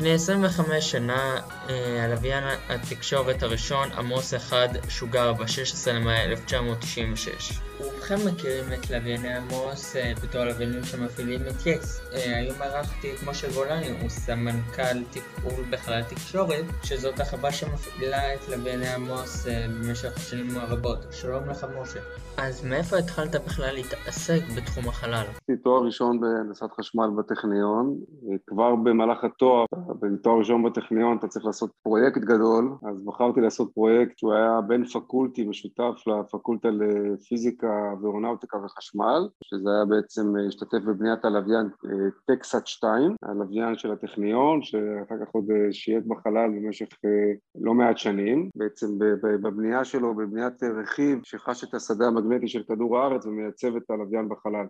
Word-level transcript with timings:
לפני 0.00 0.12
25 0.12 0.90
שנה 0.90 1.40
אה, 1.68 2.04
הלוויין 2.04 2.44
התקשורת 2.68 3.42
הראשון, 3.42 3.88
עמוס 3.98 4.34
1, 4.34 4.56
שוגר 4.88 5.32
ב-16 5.32 5.90
למאי 5.92 6.24
1996. 6.24 7.60
רובכם 7.78 8.14
מכירים 8.26 8.72
את 8.72 8.90
לווייני 8.90 9.34
עמוס 9.34 9.96
אה, 9.96 10.12
בתור 10.22 10.40
הלוויינים 10.40 10.84
שמפעילים 10.84 11.40
את 11.40 11.66
יס. 11.66 12.00
אה, 12.12 12.36
היום 12.36 12.62
ערכתי 12.62 13.14
את 13.14 13.28
משה 13.28 13.52
גולני, 13.54 13.90
הוא 14.00 14.08
סמנכ"ל 14.08 15.04
טיפול 15.12 15.64
בחלל 15.70 16.02
תקשורת, 16.02 16.64
שזאת 16.84 17.20
החברה 17.20 17.52
שמפעילה 17.52 18.34
את 18.34 18.48
לווייני 18.48 18.88
עמוס 18.88 19.46
במשך 19.46 20.16
השנים 20.16 20.56
הרבות. 20.56 20.98
שלום 21.10 21.48
לך 21.50 21.66
משה. 21.82 22.00
אז 22.36 22.64
מאיפה 22.64 22.96
התחלת 22.96 23.34
בכלל 23.46 23.74
להתעסק 23.74 24.40
בתחום 24.56 24.88
החלל? 24.88 25.24
עשיתי 25.30 25.56
תואר 25.62 25.84
ראשון 25.84 26.20
בהנדסת 26.20 26.66
חשמל 26.80 27.10
בטכניון, 27.18 27.98
כבר 28.46 28.74
במהלך 28.84 29.24
התואר, 29.24 29.64
בתואר 30.00 30.38
ראשון 30.38 30.62
בטכניון 30.62 31.16
אתה 31.16 31.28
צריך 31.28 31.44
לעשות 31.44 31.70
פרויקט 31.82 32.20
גדול, 32.20 32.74
אז 32.90 33.04
בחרתי 33.04 33.40
לעשות 33.40 33.70
פרויקט 33.74 34.18
שהוא 34.18 34.32
היה 34.32 34.60
בין 34.60 34.84
פקולטי 34.84 35.44
משותף 35.44 36.06
לפקולטה 36.06 36.68
לפיזיקה 36.70 37.94
ואורנאוטיקה 38.02 38.56
וחשמל, 38.56 39.28
שזה 39.44 39.70
היה 39.70 39.84
בעצם 39.84 40.36
להשתתף 40.36 40.78
בבניית 40.86 41.24
הלוויין 41.24 41.66
אה, 41.66 41.90
טקסט 42.26 42.66
2, 42.66 43.14
הלוויין 43.22 43.78
של 43.78 43.92
הטכניון, 43.92 44.62
שאחר 44.62 45.14
כך 45.24 45.30
עוד 45.32 45.50
אה, 45.50 45.72
שייט 45.72 46.04
בחלל 46.06 46.50
במשך 46.50 46.88
אה, 47.04 47.32
לא 47.60 47.74
מעט 47.74 47.98
שנים, 47.98 48.50
בעצם 48.56 48.86
בבנייה 49.22 49.84
שלו, 49.84 50.14
בבניית 50.14 50.62
רכיב 50.62 51.18
שחש 51.22 51.64
את 51.64 51.74
השדה 51.74 52.06
המגנטי 52.06 52.48
של 52.48 52.62
כדור 52.62 52.98
הארץ 52.98 53.26
ומייצב 53.26 53.76
את 53.76 53.90
הלוויין 53.90 54.28
בחלל. 54.28 54.66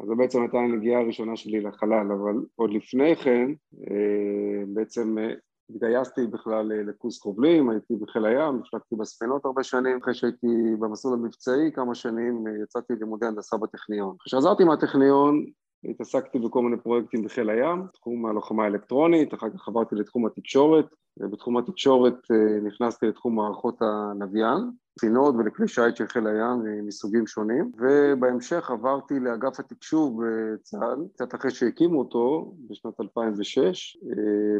אז 0.00 0.06
זו 0.06 0.16
בעצם 0.16 0.40
הייתה 0.40 0.58
הנגיעה 0.58 1.00
הראשונה 1.00 1.36
שלי 1.36 1.60
לחלל, 1.60 2.12
אבל 2.12 2.34
עוד 2.54 2.70
לפני 2.70 3.16
כן 3.16 3.50
אה, 3.90 4.64
בעצם 4.74 5.18
אה, 5.18 5.32
התגייסתי 5.70 6.26
בכלל 6.26 6.72
אה, 6.72 6.82
לקורס 6.82 7.20
חובלים, 7.20 7.70
הייתי 7.70 7.94
בחיל 7.96 8.26
הים, 8.26 8.60
הפלגתי 8.66 8.96
בספינות 8.96 9.44
הרבה 9.44 9.62
שנים, 9.62 9.98
אחרי 10.02 10.14
שהייתי 10.14 10.46
במסלול 10.78 11.14
המבצעי 11.14 11.72
כמה 11.74 11.94
שנים 11.94 12.44
יצאתי 12.62 12.92
ללימודי 12.92 13.26
הנדסה 13.26 13.56
בטכניון. 13.56 14.16
כשחזרתי 14.24 14.64
מהטכניון 14.64 15.44
התעסקתי 15.84 16.38
בכל 16.38 16.62
מיני 16.62 16.76
פרויקטים 16.82 17.24
בחיל 17.24 17.50
הים, 17.50 17.86
תחום 17.92 18.26
הלוחמה 18.26 18.64
האלקטרונית, 18.64 19.34
אחר 19.34 19.50
כך 19.50 19.68
עברתי 19.68 19.94
לתחום 19.94 20.26
התקשורת, 20.26 20.86
ובתחום 21.16 21.56
התקשורת 21.56 22.14
נכנסתי 22.62 23.06
לתחום 23.06 23.36
מערכות 23.36 23.82
הלוויין, 23.82 24.70
ספינות 24.98 25.34
ולכלי 25.38 25.68
שיט 25.68 25.96
של 25.96 26.06
חיל 26.06 26.26
הים 26.26 26.86
מסוגים 26.86 27.26
שונים. 27.26 27.72
ובהמשך 27.78 28.70
עברתי 28.70 29.20
לאגף 29.20 29.60
התקשוב 29.60 30.22
בצה"ל 30.24 31.04
קצת 31.14 31.34
אחרי 31.34 31.50
שהקימו 31.50 31.98
אותו 31.98 32.54
בשנת 32.70 33.00
2006 33.00 33.96
אה, 33.96 34.12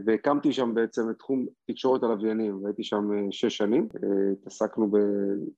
והקמתי 0.05 0.53
שם 0.53 0.75
בעצם 0.75 1.11
את 1.11 1.19
תחום 1.19 1.47
תקשורת 1.67 2.03
הלוויינים. 2.03 2.65
והייתי 2.65 2.85
שם 2.85 3.13
אה, 3.13 3.27
שש 3.31 3.57
שנים. 3.57 3.89
אה, 3.95 4.33
התעסקנו. 4.33 4.91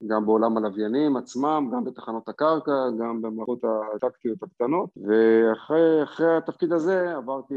גם 0.06 0.26
בעולם 0.26 0.56
הלוויינים 0.56 1.16
עצמם, 1.16 1.70
גם 1.72 1.84
בתחנות 1.84 2.28
הקרקע, 2.28 2.72
גם 3.00 3.22
במערכות 3.22 3.64
הטקטיות 3.94 4.42
הקטנות. 4.42 4.90
ואחרי 4.96 6.36
התפקיד 6.36 6.72
הזה 6.72 7.16
עברתי 7.16 7.54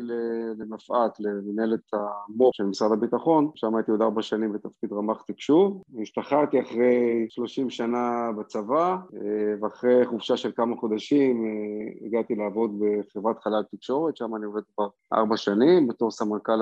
למפא"ת, 0.57 1.19
למנהלת 1.19 1.79
המו"פ 1.93 2.55
של 2.55 2.63
משרד 2.63 2.91
הביטחון. 2.91 3.49
שם 3.55 3.75
הייתי 3.75 3.91
עוד 3.91 4.01
ארבע 4.01 4.21
שנים 4.21 4.53
בתפקיד 4.53 4.93
רמ"ח 4.93 5.21
תקשוב. 5.21 5.83
השתחררתי 6.01 6.61
אחרי 6.61 7.10
30 7.29 7.69
שנה 7.69 8.29
בצבא, 8.39 8.95
אה, 9.15 9.53
ואחרי 9.61 10.05
חופשה 10.05 10.37
של 10.37 10.51
כמה 10.55 10.75
חודשים 10.75 11.45
אה, 11.45 12.07
הגעתי 12.07 12.35
לעבוד 12.35 12.71
בחברת 12.79 13.39
חלל 13.39 13.63
תקשורת, 13.71 14.17
שם 14.17 14.35
אני 14.35 14.45
עובד 14.45 14.61
כבר 14.75 14.87
ארבע 15.13 15.37
שנים 15.37 15.87
בתור 15.87 16.11
סמנכ"ל 16.11 16.59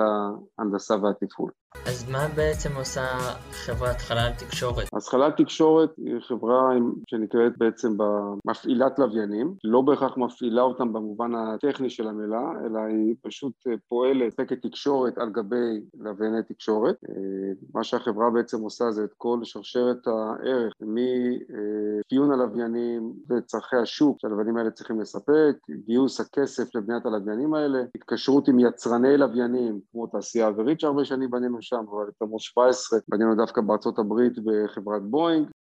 ההנדסה 0.58 0.94
והתפעול. 1.02 1.50
אז 1.86 2.10
מה 2.10 2.28
בעצם 2.36 2.68
עושה 2.76 3.06
חברת 3.52 3.96
חלל 3.96 4.30
תקשורת? 4.38 4.88
אז 4.92 5.08
חלל 5.08 5.30
תקשורת 5.30 5.90
היא 5.96 6.20
חברה 6.20 6.70
שנקראת 7.10 7.58
בעצם 7.58 7.96
במפעילת 7.96 8.98
לוויינים, 8.98 9.54
לא 9.64 9.80
בהכרח 9.80 10.16
מפעילה 10.16 10.62
אותם 10.62 10.92
במובן 10.92 11.34
הטכני 11.34 11.90
של 11.90 12.08
המילה, 12.08 12.52
אלא 12.66 12.78
היא 12.78 13.14
פשוט 13.22 13.52
אה, 13.68 13.72
פועלת, 13.88 14.32
ספקת 14.32 14.62
תקשורת 14.62 15.18
על 15.18 15.30
גבי 15.30 15.80
לווייני 16.00 16.42
תקשורת. 16.48 16.96
מה 17.74 17.84
שהחברה 17.84 18.30
בעצם 18.30 18.60
עושה 18.60 18.90
זה 18.90 19.04
את 19.04 19.14
כל 19.16 19.38
שרשרת 19.42 20.08
הערך 20.40 20.72
מאפיון 20.80 22.32
הלוויינים 22.32 23.12
וצרכי 23.28 23.76
השוק 23.76 24.20
שהלוויינים 24.20 24.56
האלה 24.56 24.70
צריכים 24.70 25.00
לספק, 25.00 25.56
גיוס 25.86 26.20
הכסף 26.20 26.74
לבניית 26.74 27.06
הלוויינים 27.06 27.54
האלה, 27.54 27.78
התקשרות 27.94 28.48
עם 28.48 28.58
יצרני 28.60 29.16
לוויינים 29.16 29.80
כמו 29.92 30.06
תעשייה 30.06 30.46
אווירית 30.46 30.80
שהרבה 30.80 31.04
שנים 31.04 31.30
בנינו 31.30 31.58
שם, 31.60 31.84
אבל 31.90 32.08
את 32.08 32.22
עמוס 32.22 32.42
17 32.42 32.98
בנינו 33.08 33.34
דווקא 33.34 33.60
בארצות 33.60 33.98
הברית 33.98 34.32
בחברת 34.44 35.02
בואינג 35.02 35.46
אה, 35.46 35.59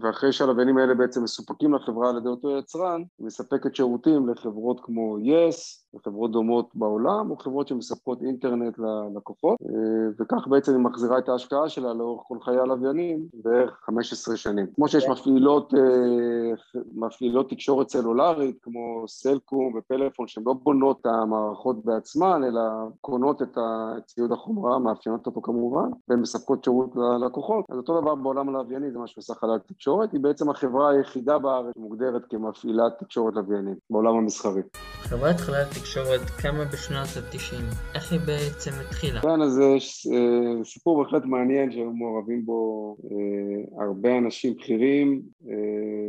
ואחרי 0.00 0.32
שהלוויינים 0.32 0.78
האלה 0.78 0.94
בעצם 0.94 1.22
מסופקים 1.22 1.74
לחברה 1.74 2.10
על 2.10 2.16
ידי 2.16 2.28
אותו 2.28 2.58
יצרן, 2.58 3.02
היא 3.18 3.26
מספקת 3.26 3.74
שירותים 3.74 4.28
לחברות 4.28 4.80
כמו 4.82 5.18
יס, 5.22 5.84
yes, 5.94 5.96
וחברות 5.96 6.32
דומות 6.32 6.70
בעולם, 6.74 7.30
או 7.30 7.36
חברות 7.36 7.68
שמספקות 7.68 8.22
אינטרנט 8.22 8.78
ללקוחות, 8.78 9.58
אה, 9.62 10.10
וכך 10.18 10.46
בעצם 10.48 10.72
היא 10.72 10.80
מחזירה 10.80 11.18
את 11.18 11.28
ההשקעה 11.28 11.68
שלה 11.68 11.94
לאורך 11.94 12.22
כל 12.28 12.38
חיי 12.40 12.58
הלוויינים 12.58 13.26
בערך 13.44 13.80
15 13.84 14.36
שנים. 14.36 14.66
כמו 14.74 14.88
שיש 14.88 15.08
מפעילות, 15.08 15.74
אה, 15.74 16.80
מפעילות 16.94 17.50
תקשורת 17.50 17.88
סלולרית, 17.88 18.58
כמו 18.62 19.04
סלקום 19.08 19.74
ופלאפון, 19.74 20.28
שהן 20.28 20.44
לא 20.46 20.52
בונות 20.52 21.00
את 21.00 21.06
המערכות 21.06 21.84
בעצמן, 21.84 22.44
אלא 22.44 22.60
קונות 23.00 23.42
את 23.42 23.58
ציוד 24.06 24.32
החומרה, 24.32 24.78
מאפיינות 24.78 25.26
אותו 25.26 25.42
כמובן, 25.42 25.90
והן 26.08 26.20
מספקות 26.20 26.64
שירות 26.64 26.96
ללקוחות. 26.96 27.64
אז 27.68 27.76
אותו 27.76 28.00
דבר 28.00 28.14
בעולם 28.14 28.48
הלווייני, 28.48 28.90
זה 28.90 28.98
מה 28.98 29.06
שעושה 29.10 29.34
חלל 29.34 29.58
תקשורת, 29.66 30.12
היא 30.12 30.20
בעצם 30.20 30.50
החברה 30.50 30.90
היחידה 30.90 31.38
בארץ 31.38 31.74
שמוגדרת 31.74 32.22
כמפעילת 32.30 32.92
תקשורת 32.98 33.34
לוויינים 33.34 33.74
בעולם 33.90 34.14
המסחרי. 34.16 34.62
חברת 35.02 35.36
חלל 35.36 35.64
תקשורת 35.64 36.20
קמה 36.42 36.64
בשנות 36.64 37.08
ה-90, 37.16 37.74
איך 37.94 38.12
היא 38.12 38.20
בעצם 38.26 38.70
התחילה? 38.80 39.20
כן, 39.20 39.42
אז 39.42 39.52
זה 39.52 39.64
אה, 40.12 40.64
סיפור 40.64 41.02
בהחלט 41.02 41.24
מעניין 41.24 41.72
שהיו 41.72 41.92
מעורבים 41.92 42.44
בו 42.46 42.96
אה, 43.04 43.84
הרבה 43.84 44.18
אנשים 44.18 44.54
בכירים, 44.54 45.22
אה, 45.48 45.54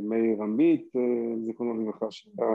מאיר 0.03 0.43
עמית, 0.43 0.91
זיכרונו 1.45 1.81
לברכה, 1.81 2.05
שהיה 2.09 2.47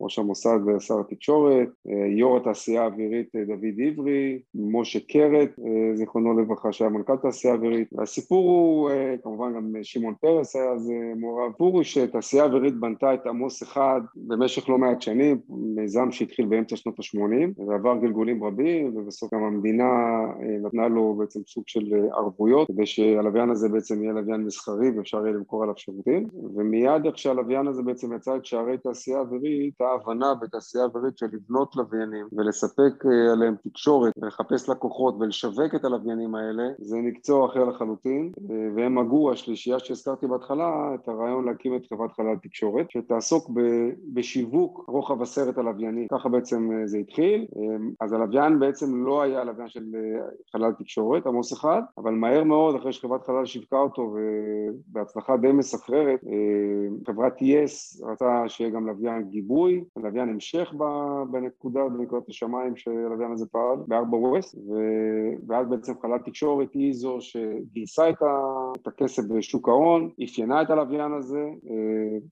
ראש 0.00 0.18
המוסד 0.18 0.58
ושר 0.66 1.00
התקשורת, 1.00 1.68
יו"ר 2.16 2.36
התעשייה 2.36 2.82
האווירית 2.82 3.28
דוד 3.46 3.80
עברי, 3.86 4.40
משה 4.54 5.00
קרת, 5.00 5.50
זיכרונו 5.94 6.40
לברכה, 6.40 6.72
שהיה 6.72 6.90
מנכ"ל 6.90 7.16
תעשייה 7.16 7.54
אווירית, 7.54 7.88
והסיפור 7.92 8.50
הוא, 8.50 8.90
כמובן 9.22 9.54
גם 9.54 9.72
שמעון 9.82 10.14
פרס 10.20 10.56
היה 10.56 10.72
אז 10.72 10.92
מעורב, 11.16 11.52
הסיפור 11.60 11.74
הוא 11.74 11.82
שתעשייה 11.82 12.44
אווירית 12.44 12.80
בנתה 12.80 13.14
את 13.14 13.26
עמוס 13.26 13.62
אחד 13.62 14.00
במשך 14.16 14.68
לא 14.68 14.78
מעט 14.78 15.02
שנים, 15.02 15.40
מיזם 15.48 16.12
שהתחיל 16.12 16.46
באמצע 16.46 16.76
שנות 16.76 16.98
ה-80 16.98 17.66
ועבר 17.66 17.96
גלגולים 17.96 18.44
רבים 18.44 18.96
ובסוף 18.96 19.34
גם 19.34 19.42
המדינה 19.42 19.84
נתנה 20.62 20.88
לו 20.88 21.14
בעצם 21.18 21.40
סוג 21.46 21.64
של 21.66 21.94
ערבויות 22.12 22.68
כדי 22.68 22.86
שהלוויין 22.86 23.50
הזה 23.50 23.68
בעצם 23.68 24.02
יהיה 24.02 24.12
לוויין 24.12 24.40
מסחרי 24.40 24.90
ואפשר 24.90 25.26
יהיה 25.26 25.36
למכור 25.36 25.62
עליו 25.62 25.74
שירותים. 25.76 26.28
ומיד 26.54 27.06
איך 27.06 27.18
שהלוויין 27.18 27.66
הזה 27.66 27.82
בעצם 27.82 28.12
יצא 28.12 28.36
את 28.36 28.44
שערי 28.44 28.78
תעשייה 28.78 29.20
אווירית, 29.20 29.80
ההבנה 29.80 30.34
בתעשייה 30.34 30.84
אווירית 30.84 31.18
של 31.18 31.26
לבנות 31.32 31.76
לוויינים 31.76 32.26
ולספק 32.32 33.06
אה, 33.06 33.32
עליהם 33.32 33.54
תקשורת 33.62 34.12
ולחפש 34.16 34.68
לקוחות 34.68 35.14
ולשווק 35.20 35.74
את 35.74 35.84
הלוויינים 35.84 36.34
האלה 36.34 36.68
זה 36.78 36.96
מקצוע 36.96 37.46
אחר 37.46 37.64
לחלוטין 37.64 38.32
אה, 38.50 38.56
והם 38.76 38.98
הגו, 38.98 39.32
השלישייה 39.74 39.96
שהזכרתי 39.96 40.26
בהתחלה, 40.26 40.94
את 40.94 41.08
הרעיון 41.08 41.44
להקים 41.44 41.76
את 41.76 41.86
חברת 41.86 42.12
חלל 42.12 42.36
תקשורת 42.42 42.90
שתעסוק 42.90 43.50
בשיווק 44.12 44.84
רוחב 44.88 45.22
הסרט 45.22 45.58
הלווייני, 45.58 46.06
ככה 46.12 46.28
בעצם 46.28 46.70
אה, 46.72 46.86
זה 46.86 46.98
התחיל. 46.98 47.46
אז 48.00 48.12
הלוויין 48.12 48.58
בעצם 48.58 49.04
לא 49.04 49.22
היה 49.22 49.44
לוויין 49.44 49.68
של 49.68 49.84
חלל 50.52 50.72
תקשורת, 50.72 51.26
עמוס 51.26 51.52
אחד, 51.52 51.82
אבל 51.98 52.14
מהר 52.14 52.44
מאוד 52.44 52.74
אחרי 52.74 52.92
שחברת 52.92 53.26
חלל 53.26 53.46
שיווקה 53.46 53.78
אותו 53.78 54.14
ובהצלחה 54.14 55.36
די 55.36 55.52
מסחררת, 55.52 56.20
אה, 56.26 57.12
חברת 57.12 57.42
יס 57.42 58.02
רצה 58.04 58.48
שיהיה 58.48 58.70
גם 58.70 58.86
לוויין 58.86 59.22
גיבוי, 59.22 59.84
לוויין 59.96 60.28
המשך 60.28 60.72
בנקודה, 61.30 61.80
בנקודת 61.88 62.28
השמיים 62.28 62.76
שהלוויין 62.76 63.32
הזה 63.32 63.46
פעל, 63.46 63.76
בארבע 63.86 64.16
ווסט, 64.16 64.56
ואז 65.46 65.68
בעצם 65.68 65.92
חלל 66.02 66.18
תקשורת 66.18 66.74
היא 66.74 66.92
זו 66.92 67.16
שגייסה 67.20 68.10
את 68.10 68.86
הכסף 68.86 69.22
בשוק 69.28 69.59
שוק 69.60 69.68
ההון, 69.68 70.10
אפיינה 70.24 70.62
את 70.62 70.70
הלוויין 70.70 71.12
הזה, 71.12 71.44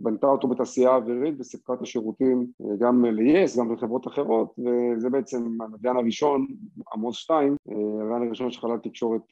בנתה 0.00 0.26
אותו 0.26 0.48
בתעשייה 0.48 0.90
האווירית 0.90 1.34
וסיפקה 1.38 1.72
את 1.72 1.82
השירותים 1.82 2.46
גם 2.78 3.04
ל-yes, 3.04 3.58
גם 3.58 3.72
לחברות 3.72 4.06
אחרות, 4.06 4.54
וזה 4.58 5.10
בעצם 5.10 5.58
הלוויין 5.60 5.96
הראשון, 5.96 6.46
עמוס 6.94 7.16
2, 7.16 7.56
הלוויין 8.00 8.22
הראשון 8.26 8.50
שחלל 8.50 8.78
תקשורת 8.82 9.22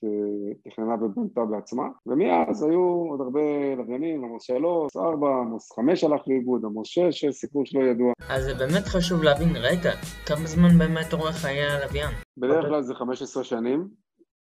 תכננה 0.65 0.95
ובנתה 0.95 1.45
בעצמה, 1.45 1.89
ומאז 2.07 2.63
היו 2.63 2.81
עוד 2.81 3.21
הרבה 3.21 3.41
לוויינים, 3.77 4.25
עמוס 4.25 4.43
3, 4.43 4.97
4, 4.97 5.29
עמוס 5.29 5.73
5 5.73 6.05
הלך 6.05 6.21
לאיבוד, 6.27 6.65
עמוס 6.65 6.89
6, 6.89 7.25
סיפור 7.31 7.67
שלא 7.67 7.81
ידוע. 7.81 8.13
אז 8.29 8.45
זה 8.45 8.55
באמת 8.55 8.85
חשוב 8.85 9.23
להבין, 9.23 9.49
רגע, 9.57 9.91
כמה 10.27 10.47
זמן 10.47 10.79
באמת 10.79 11.13
אורך 11.13 11.37
חיי 11.37 11.63
הלוויין? 11.63 12.11
בדרך 12.37 12.65
כלל 12.69 12.83
זה 12.83 12.95
15 12.95 13.45
שנים, 13.45 13.89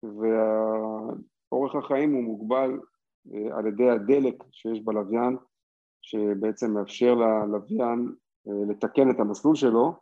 ואורך 0.03 1.75
החיים 1.75 2.15
הוא 2.15 2.23
מוגבל 2.23 2.71
אה, 2.71 2.90
על 3.53 3.67
ידי 3.67 3.91
הדלק 3.91 4.45
שיש 4.51 4.81
בלוויין, 4.81 5.37
שבעצם 6.03 6.75
מאפשר 6.75 7.15
ללוויין 7.15 8.15
אה, 8.49 8.73
לתקן 8.73 9.11
את 9.11 9.21
המסלול 9.21 9.55
שלו 9.55 9.95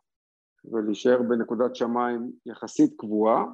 ולהישאר 0.65 1.23
בנקודת 1.23 1.77
שמיים 1.77 2.33
יחסית 2.47 2.95
קבועה, 2.99 3.45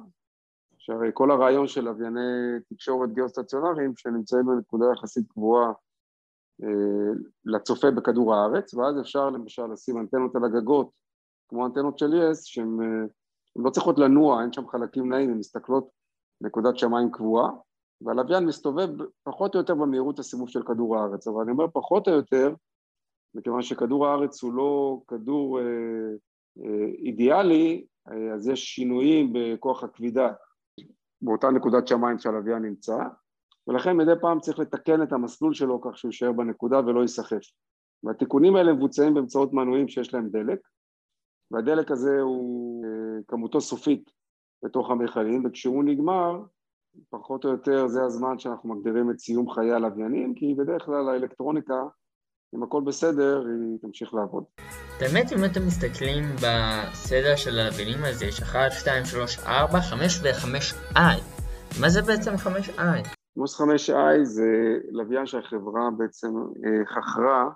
שהרי 0.77 1.09
כל 1.13 1.31
הרעיון 1.31 1.67
של 1.67 1.81
לווייני 1.81 2.59
תקשורת 2.69 3.13
גיאוסטציונריים 3.13 3.93
שנמצאים 3.97 4.45
בנקודה 4.45 4.85
יחסית 4.93 5.27
קבועה 5.31 5.73
אה, 6.63 7.13
לצופה 7.45 7.91
בכדור 7.91 8.35
הארץ, 8.35 8.73
ואז 8.73 8.99
אפשר 8.99 9.29
למשל 9.29 9.65
לשים 9.65 9.97
אנטנות 9.97 10.35
על 10.35 10.45
הגגות, 10.45 10.89
כמו 11.47 11.65
אנטנות 11.65 11.99
של 11.99 12.13
יס, 12.13 12.43
שהן 12.43 12.77
לא 13.55 13.69
צריכות 13.69 13.99
לנוע, 13.99 14.41
אין 14.41 14.53
שם 14.53 14.67
חלקים 14.67 15.13
נעים, 15.13 15.29
הן 15.29 15.37
מסתכלות 15.37 15.89
נקודת 16.41 16.77
שמיים 16.77 17.11
קבועה, 17.11 17.49
והלוויין 18.05 18.45
מסתובב 18.45 18.89
פחות 19.23 19.55
או 19.55 19.59
יותר 19.59 19.75
במהירות 19.75 20.19
הסיבוב 20.19 20.49
של 20.49 20.63
כדור 20.63 20.97
הארץ, 20.97 21.27
אבל 21.27 21.41
אני 21.41 21.51
אומר 21.51 21.65
פחות 21.73 22.07
או 22.07 22.13
יותר, 22.13 22.53
מכיוון 23.35 23.61
שכדור 23.61 24.07
הארץ 24.07 24.43
הוא 24.43 24.53
לא 24.53 25.01
כדור 25.07 25.59
אה, 25.59 25.65
אה, 26.59 26.85
אידיאלי, 26.85 27.85
אה, 28.11 28.33
אז 28.33 28.47
יש 28.47 28.65
שינויים 28.65 29.33
בכוח 29.33 29.83
הכבידה 29.83 30.29
באותה 31.21 31.49
נקודת 31.49 31.87
שמיים 31.87 32.19
שהלוויין 32.19 32.63
נמצא, 32.63 32.97
ולכן 33.67 33.97
מדי 33.97 34.11
פעם 34.21 34.39
צריך 34.39 34.59
לתקן 34.59 35.03
את 35.03 35.11
המסלול 35.11 35.53
שלו 35.53 35.81
כך 35.81 35.97
שהוא 35.97 36.09
יישאר 36.09 36.31
בנקודה 36.31 36.79
ולא 36.79 37.01
ייסחף. 37.01 37.41
והתיקונים 38.03 38.55
האלה 38.55 38.73
מבוצעים 38.73 39.13
באמצעות 39.13 39.53
מנועים 39.53 39.87
שיש 39.87 40.13
להם 40.13 40.29
דלק, 40.29 40.59
והדלק 41.51 41.91
הזה 41.91 42.21
הוא 42.21 42.85
אה, 42.85 43.23
כמותו 43.27 43.61
סופית 43.61 44.11
בתוך 44.63 44.89
המכלים, 44.89 45.45
וכשהוא 45.45 45.83
נגמר, 45.83 46.43
פחות 47.09 47.45
או 47.45 47.49
יותר 47.49 47.87
זה 47.87 48.03
הזמן 48.03 48.39
שאנחנו 48.39 48.75
מגדירים 48.75 49.11
את 49.11 49.19
סיום 49.19 49.49
חיי 49.49 49.71
הלוויינים, 49.71 50.33
כי 50.35 50.55
בדרך 50.57 50.85
כלל 50.85 51.09
האלקטרוניקה, 51.09 51.83
אם 52.55 52.63
הכל 52.63 52.81
בסדר, 52.85 53.43
היא 53.47 53.79
תמשיך 53.81 54.13
לעבוד. 54.13 54.43
באמת, 54.99 55.31
אם 55.33 55.45
אתם 55.51 55.67
מסתכלים 55.67 56.23
בסדר 56.35 57.35
של 57.35 57.59
הלוויינים 57.59 58.03
הזה, 58.03 58.25
יש 58.25 58.41
1, 58.41 58.59
2, 58.71 59.05
3, 59.05 59.39
4, 59.39 59.81
5 59.81 60.19
ו-5i. 60.23 60.99
מה 61.81 61.89
זה 61.89 62.01
בעצם 62.01 62.31
5i? 62.31 62.81
מוס 63.37 63.61
5i 63.61 64.23
זה 64.23 64.77
לוויין 64.91 65.25
שהחברה 65.25 65.89
בעצם 65.97 66.27
אה, 66.37 66.85
חכרה 66.85 67.49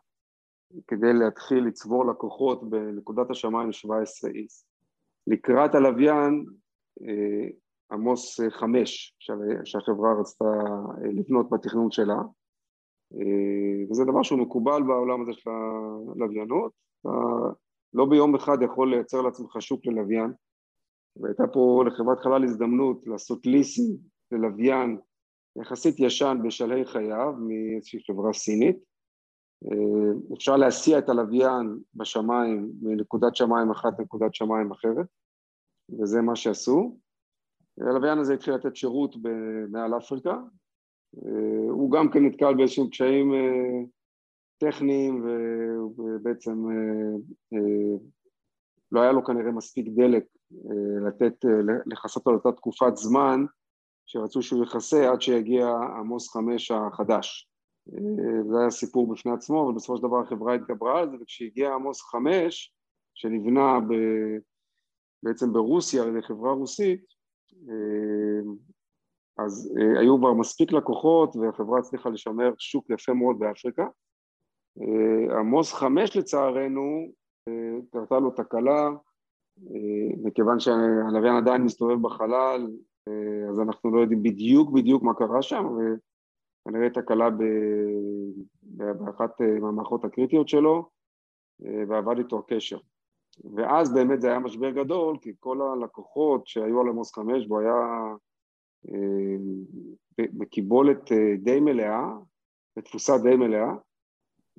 כדי 0.88 1.14
להתחיל 1.14 1.64
לצבור 1.64 2.06
לקוחות 2.06 2.70
בנקודת 2.70 3.32
השמיים 3.32 3.72
17 3.72 4.32
איס. 4.32 4.66
לקראת 5.28 5.76
הלוויין 5.76 6.46
אה, 7.02 7.50
עמוס 7.92 8.40
חמש 8.50 9.16
שהחברה 9.64 10.20
רצתה 10.20 10.46
אה, 10.46 11.08
לבנות 11.08 11.50
בתכנון 11.50 11.92
שלה. 11.92 12.18
אה, 13.14 13.92
וזה 13.92 14.04
דבר 14.04 14.24
שהוא 14.24 14.40
מקובל 14.40 14.84
בעולם 14.88 15.22
הזה 15.22 15.34
של 15.34 15.50
הלוויינות 16.16 16.72
אתה 17.02 17.10
לא 17.94 18.06
ביום 18.06 18.36
אחד 18.36 18.58
יכול 18.62 18.90
לייצר 18.90 19.22
לעצמך 19.22 19.56
שוק 19.60 19.86
ללוויין. 19.86 20.34
והייתה 21.16 21.44
פה 21.54 21.84
לחברת 21.88 22.20
חלל 22.20 22.44
הזדמנות 22.44 23.08
לעשות 23.08 23.46
ליסינג 23.46 24.00
ללוויין 24.32 24.98
יחסית 25.62 25.96
ישן 26.00 26.38
בשלהי 26.44 26.86
חייו 26.86 27.34
מאיזושהי 27.40 28.00
חברה 28.08 28.34
סינית. 28.34 28.78
אפשר 30.34 30.58
להסיע 30.58 31.00
את 31.00 31.10
הלוויין 31.10 31.80
בשמיים 31.96 32.72
מנקודת 32.82 33.36
שמיים 33.36 33.72
אחת 33.72 34.00
לנקודת 34.00 34.34
שמיים 34.34 34.72
אחרת 34.72 35.06
וזה 36.02 36.22
מה 36.22 36.36
שעשו. 36.36 36.98
הלוויין 37.80 38.20
הזה 38.20 38.34
התחיל 38.34 38.54
לתת 38.54 38.76
שירות 38.76 39.16
מעל 39.70 39.98
אפריקה, 39.98 40.38
הוא 41.70 41.92
גם 41.92 42.12
כן 42.12 42.26
נתקל 42.26 42.54
באיזשהם 42.54 42.90
קשיים 42.90 43.34
אה, 43.34 43.82
טכניים 44.58 45.26
ובעצם 45.98 46.70
אה, 46.70 47.16
אה, 47.54 47.98
לא 48.92 49.02
היה 49.02 49.12
לו 49.12 49.26
כנראה 49.26 49.52
מספיק 49.52 49.88
דלק 49.96 50.24
לתת, 51.08 51.46
לכסות 51.86 52.28
על 52.28 52.34
אותה 52.34 52.52
תקופת 52.52 52.96
זמן 52.96 53.46
שרצו 54.06 54.42
שהוא 54.42 54.64
יכסה 54.64 55.12
עד 55.12 55.22
שיגיע 55.22 55.68
עמוס 56.00 56.30
חמש 56.30 56.72
החדש. 56.72 57.50
זה 58.50 58.60
היה 58.60 58.70
סיפור 58.70 59.14
בפני 59.14 59.32
עצמו, 59.32 59.66
אבל 59.66 59.76
בסופו 59.76 59.98
של 59.98 60.04
דבר 60.04 60.22
החברה 60.22 60.56
התגברה 60.56 61.00
על 61.00 61.12
זה, 61.12 61.18
וכשהגיע 61.22 61.74
עמוס 61.74 62.02
חמש, 62.02 62.74
שנבנה 63.14 63.80
ב... 63.80 63.94
בעצם 65.24 65.54
ברוסיה 65.54 66.04
על 66.04 66.10
ידי 66.10 66.22
חברה 66.22 66.52
רוסית, 66.52 67.02
אה, 67.02 67.19
אז 69.38 69.74
אה, 69.80 70.00
היו 70.00 70.18
כבר 70.18 70.34
מספיק 70.34 70.72
לקוחות 70.72 71.36
והחברה 71.36 71.80
הצליחה 71.80 72.10
לשמר 72.10 72.54
שוק 72.58 72.90
יפה 72.90 73.14
מאוד 73.14 73.40
באפריקה. 73.40 73.88
אה, 74.82 75.40
עמוס 75.40 75.74
חמש 75.74 76.18
לצערנו 76.18 77.12
קרתה 77.92 78.20
לו 78.20 78.32
תקלה, 78.32 78.90
מכיוון 80.24 80.60
שהלוויין 80.60 81.36
עדיין 81.36 81.62
מסתובב 81.62 82.02
בחלל, 82.02 82.68
אז 83.50 83.60
אנחנו 83.60 83.92
לא 83.92 84.02
יודעים 84.02 84.24
בדיוק 84.24 84.72
בדיוק 84.72 85.04
מה 85.04 85.14
קרה 85.14 85.42
שם, 85.42 85.66
וכנראה 85.66 86.90
תקלה 86.90 87.30
באחת 88.62 89.42
מהמערכות 89.62 90.06
הקריטיות 90.06 90.50
שלו, 90.50 90.90
ואבד 91.60 92.18
איתו 92.18 92.40
הקשר. 92.40 92.78
ואז 93.56 93.94
באמת 93.94 94.22
זה 94.22 94.28
היה 94.28 94.40
משבר 94.40 94.70
גדול, 94.70 95.18
כי 95.22 95.34
כל 95.40 95.62
הלקוחות 95.62 96.48
שהיו 96.48 96.82
על 96.82 96.90
עמוס 96.90 97.14
חמש 97.14 97.48
בו 97.48 97.60
היה 97.60 97.76
אה, 98.90 99.36
בקיבולת 100.20 101.12
אה, 101.12 101.36
די 101.38 101.60
מלאה, 101.60 102.10
בתפוסה 102.78 103.18
די 103.18 103.36
מלאה. 103.36 103.72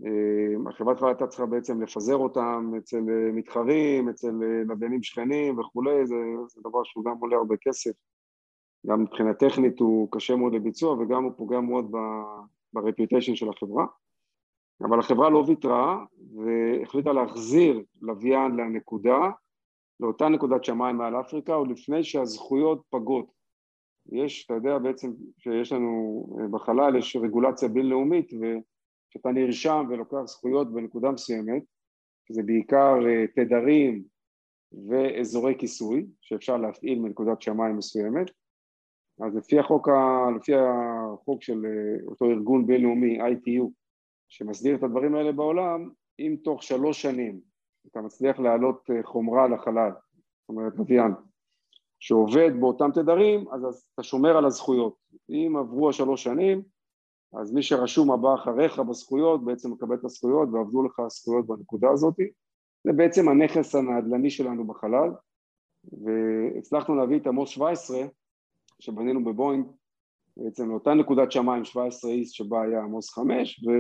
אה, 0.05 0.71
החברת 0.71 0.99
כבר 0.99 1.09
הייתה 1.09 1.27
צריכה 1.27 1.47
בעצם 1.47 1.83
לפזר 1.83 2.17
אותם 2.17 2.73
אצל 2.79 3.01
מתחרים, 3.33 4.09
אצל 4.09 4.33
לוויינים 4.65 5.03
שכנים 5.03 5.59
וכולי, 5.59 6.07
זה, 6.07 6.17
זה 6.49 6.61
דבר 6.61 6.85
שהוא 6.85 7.05
גם 7.05 7.17
עולה 7.21 7.37
הרבה 7.37 7.55
כסף. 7.61 7.91
גם 8.87 9.03
מבחינה 9.03 9.35
טכנית 9.35 9.81
הוא 9.81 10.09
קשה 10.13 10.37
מאוד 10.37 10.55
לביצוע 10.55 10.93
וגם 10.93 11.25
הוא 11.25 11.33
פוגע 11.37 11.61
מאוד 11.61 11.95
ברפיוטיישן 12.73 13.35
של 13.35 13.49
החברה. 13.49 13.87
אבל 14.83 14.99
החברה 14.99 15.31
לא 15.31 15.45
ויתרה 15.47 16.05
והחליטה 16.35 17.13
להחזיר 17.13 17.83
לוויין 18.03 18.57
לנקודה, 18.57 19.31
לאותה 20.01 20.29
נקודת 20.29 20.65
שמיים 20.65 20.97
מעל 20.97 21.21
אפריקה, 21.21 21.55
עוד 21.55 21.69
לפני 21.71 22.05
שהזכויות 22.05 22.83
פגות. 22.91 23.27
יש, 24.13 24.47
אתה 24.47 24.55
יודע 24.55 24.79
בעצם 24.79 25.13
שיש 25.39 25.73
לנו 25.73 26.27
בחלל, 26.51 26.97
יש 26.97 27.17
רגולציה 27.17 27.69
בינלאומית 27.69 28.33
וכשאתה 28.33 29.31
נרשם 29.31 29.87
ולוקח 29.89 30.25
זכויות 30.25 30.73
בנקודה 30.73 31.11
מסוימת, 31.11 31.63
זה 32.31 32.43
בעיקר 32.43 32.95
אה, 33.07 33.27
תדרים 33.27 34.03
ואזורי 34.89 35.55
כיסוי 35.59 36.07
שאפשר 36.21 36.57
להפעיל 36.57 36.99
מנקודת 36.99 37.43
שמיים 37.43 37.77
מסוימת, 37.77 38.31
אז 39.21 39.37
לפי 39.37 39.59
החוק, 39.59 39.89
לפי 40.37 40.53
החוק 40.55 41.43
של 41.43 41.67
אה, 41.67 42.07
אותו 42.07 42.25
ארגון 42.25 42.67
בינלאומי 42.67 43.19
ITU 43.23 43.80
שמסדיר 44.31 44.77
את 44.77 44.83
הדברים 44.83 45.15
האלה 45.15 45.33
בעולם, 45.33 45.91
אם 46.19 46.37
תוך 46.45 46.63
שלוש 46.63 47.03
שנים 47.03 47.41
אתה 47.87 48.01
מצליח 48.01 48.39
להעלות 48.39 48.91
אה, 48.91 49.03
חומרה 49.03 49.49
לחלל, 49.49 49.91
זאת 49.91 50.49
אומרת 50.49 50.73
לוויין, 50.77 51.13
שעובד 51.99 52.51
באותם 52.61 52.91
תדרים, 52.95 53.45
אז 53.53 53.87
אתה 53.95 54.03
שומר 54.03 54.37
על 54.37 54.45
הזכויות. 54.45 54.95
אם 55.31 55.57
עברו 55.59 55.89
השלוש 55.89 56.23
שנים, 56.25 56.63
אז 57.33 57.53
מי 57.53 57.63
שרשום 57.63 58.11
הבא 58.11 58.35
אחריך 58.35 58.79
בזכויות 58.79 59.45
בעצם 59.45 59.73
מקבל 59.73 59.95
את 59.95 60.05
הזכויות 60.05 60.49
ועבדו 60.53 60.83
לך 60.83 61.01
הזכויות 61.01 61.47
בנקודה 61.47 61.91
הזאת. 61.91 62.15
זה 62.85 62.93
בעצם 62.93 63.29
הנכס 63.29 63.75
הנדל"ני 63.75 64.31
שלנו 64.31 64.67
בחלל, 64.67 65.11
והצלחנו 65.85 66.95
להביא 66.95 67.17
את 67.17 67.27
עמוס 67.27 67.51
17 67.51 68.03
שבנינו 68.81 69.25
בבואינג 69.25 69.67
בעצם 70.37 70.71
לאותה 70.71 70.95
נקודת 70.95 71.33
שמיים 71.33 71.65
17 71.65 72.11
איסט 72.11 72.35
שבה 72.35 72.63
היה 72.63 72.83
עמוס 72.83 73.11
5 73.11 73.65
ו... 73.67 73.71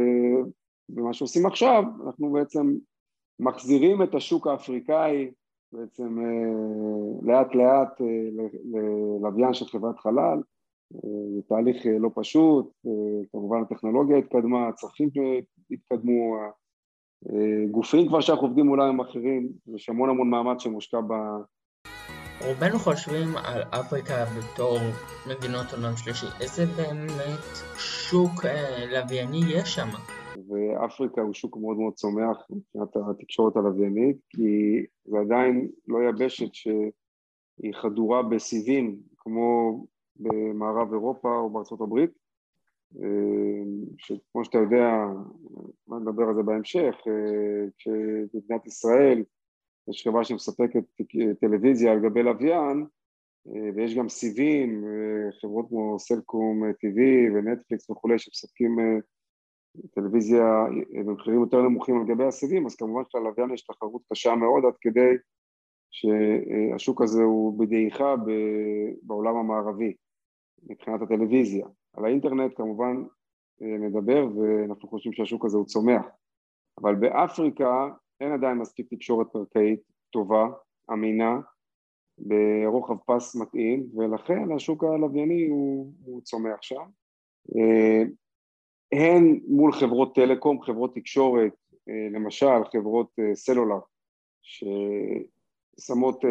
ומה 0.88 1.12
שעושים 1.12 1.46
עכשיו 1.46 1.84
אנחנו 2.06 2.32
בעצם 2.32 2.74
מחזירים 3.40 4.02
את 4.02 4.14
השוק 4.14 4.46
האפריקאי 4.46 5.30
בעצם 5.72 6.18
אה, 6.18 7.32
לאט 7.32 7.54
לאט 7.54 8.00
אה, 8.00 8.06
ללוויין 9.22 9.54
של 9.54 9.64
חברת 9.64 9.98
חלל 9.98 10.38
זה 11.34 11.42
תהליך 11.48 11.86
לא 12.00 12.10
פשוט, 12.14 12.72
כמובן 13.32 13.62
הטכנולוגיה 13.62 14.16
התקדמה, 14.16 14.68
הצרכים 14.68 15.08
התקדמו, 15.70 16.36
גופים 17.70 18.08
כבר 18.08 18.20
שאנחנו 18.20 18.46
עובדים 18.46 18.66
מולם 18.66 18.88
הם 18.88 19.00
אחרים, 19.00 19.48
יש 19.74 19.88
המון 19.88 20.10
המון 20.10 20.30
מאמץ 20.30 20.62
שמושקע. 20.62 20.98
רובנו 22.46 22.78
חושבים 22.78 23.36
על 23.36 23.62
אפריקה 23.62 24.24
בתור 24.38 24.78
מדינות 25.28 25.66
עולם 25.72 25.96
שלישי, 25.96 26.26
איזה 26.40 26.66
באמת 26.76 27.44
שוק 27.76 28.44
לווייני 28.92 29.40
יש 29.48 29.74
שם? 29.74 29.88
ואפריקה 30.48 31.20
הוא 31.20 31.34
שוק 31.34 31.56
מאוד 31.56 31.76
מאוד 31.76 31.94
צומח 31.94 32.36
מבחינת 32.50 32.96
התקשורת 33.10 33.56
הלוויינית, 33.56 34.16
כי 34.28 34.84
זה 35.04 35.18
עדיין 35.18 35.68
לא 35.88 35.98
יבשת 36.08 36.54
שהיא 36.54 37.74
חדורה 37.82 38.22
בסיבים 38.22 39.00
כמו 39.16 39.80
במערב 40.16 40.92
אירופה 40.92 41.36
או 41.36 41.50
בארצות 41.50 41.80
הברית, 41.80 42.10
שכמו 43.98 44.44
שאתה 44.44 44.58
יודע, 44.58 45.06
נדבר 45.88 46.24
על 46.28 46.34
זה 46.34 46.42
בהמשך, 46.42 46.94
כשמדינת 47.78 48.66
ישראל 48.66 49.22
יש 49.88 50.08
חברה 50.08 50.24
שמספקת 50.24 50.84
טלוויזיה 51.40 51.92
על 51.92 52.00
גבי 52.00 52.22
לוויין, 52.22 52.86
ויש 53.74 53.96
גם 53.96 54.08
סיבים, 54.08 54.84
חברות 55.40 55.66
כמו 55.68 55.98
סלקום 55.98 56.64
TV 56.64 56.98
ונטפליקס 57.34 57.90
וכולי 57.90 58.18
שמספקים 58.18 58.76
טלוויזיה 59.94 60.64
במחירים 61.06 61.40
יותר 61.40 61.62
נמוכים 61.62 62.00
על 62.00 62.06
גבי 62.06 62.24
הסיבים, 62.24 62.66
אז 62.66 62.76
כמובן 62.76 63.02
שללוויין 63.08 63.54
יש 63.54 63.62
תחרות 63.62 64.02
קשה 64.12 64.34
מאוד 64.34 64.64
עד 64.64 64.74
כדי 64.80 65.14
שהשוק 65.90 67.02
הזה 67.02 67.22
הוא 67.22 67.58
בדעיכה 67.58 68.14
בעולם 69.02 69.36
המערבי 69.36 69.94
מבחינת 70.62 71.02
הטלוויזיה. 71.02 71.66
על 71.96 72.04
האינטרנט 72.04 72.52
כמובן 72.56 73.04
נדבר 73.60 74.28
ואנחנו 74.36 74.88
חושבים 74.88 75.12
שהשוק 75.12 75.44
הזה 75.44 75.56
הוא 75.56 75.66
צומח, 75.66 76.06
אבל 76.80 76.94
באפריקה 76.94 77.88
אין 78.20 78.32
עדיין 78.32 78.58
מספיק 78.58 78.94
תקשורת 78.94 79.26
קרקעית 79.32 79.80
טובה, 80.10 80.48
אמינה, 80.92 81.40
ברוחב 82.18 82.96
פס 83.06 83.36
מתאים, 83.36 83.86
ולכן 83.96 84.52
השוק 84.52 84.84
הלווייני 84.84 85.46
הוא, 85.46 85.92
הוא 86.04 86.22
צומח 86.22 86.62
שם. 86.62 86.82
הן 88.92 89.40
מול 89.48 89.72
חברות 89.72 90.14
טלקום, 90.14 90.62
חברות 90.62 90.94
תקשורת, 90.94 91.52
למשל 92.12 92.64
חברות 92.72 93.10
סלולר, 93.34 93.78
ששמות 94.42 96.24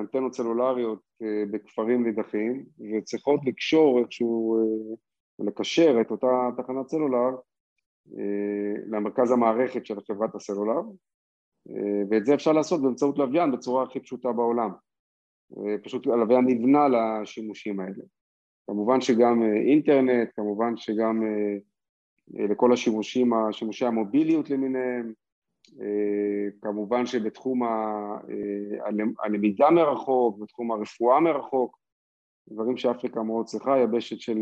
אנטנות 0.00 0.34
סלולריות 0.34 1.02
בכפרים 1.50 2.06
נידחים 2.06 2.64
וצריכות 2.92 3.40
לקשור 3.44 3.98
איכשהו 3.98 4.58
ולקשר 5.38 6.00
את 6.00 6.10
אותה 6.10 6.50
תחנת 6.56 6.88
סלולר 6.88 7.36
למרכז 8.86 9.30
המערכת 9.30 9.86
של 9.86 10.00
חברת 10.00 10.34
הסלולר 10.34 10.80
ואת 12.10 12.26
זה 12.26 12.34
אפשר 12.34 12.52
לעשות 12.52 12.82
באמצעות 12.82 13.18
לוויין 13.18 13.52
בצורה 13.52 13.82
הכי 13.82 14.00
פשוטה 14.00 14.32
בעולם. 14.32 14.70
פשוט 15.82 16.06
הלוויין 16.06 16.44
נבנה 16.46 16.88
לשימושים 16.88 17.80
האלה. 17.80 18.04
כמובן 18.66 19.00
שגם 19.00 19.42
אינטרנט, 19.42 20.28
כמובן 20.36 20.76
שגם 20.76 21.22
לכל 22.28 22.72
השימושים, 22.72 23.32
שימושי 23.52 23.84
המוביליות 23.86 24.50
למיניהם, 24.50 25.12
כמובן 26.62 27.06
שבתחום 27.06 27.62
הלמידה 29.24 29.70
מרחוק, 29.70 30.38
בתחום 30.38 30.72
הרפואה 30.72 31.20
מרחוק, 31.20 31.78
דברים 32.48 32.76
שאפריקה 32.76 33.22
מאוד 33.22 33.46
צריכה, 33.46 33.78
יבשת 33.78 34.20
של 34.20 34.38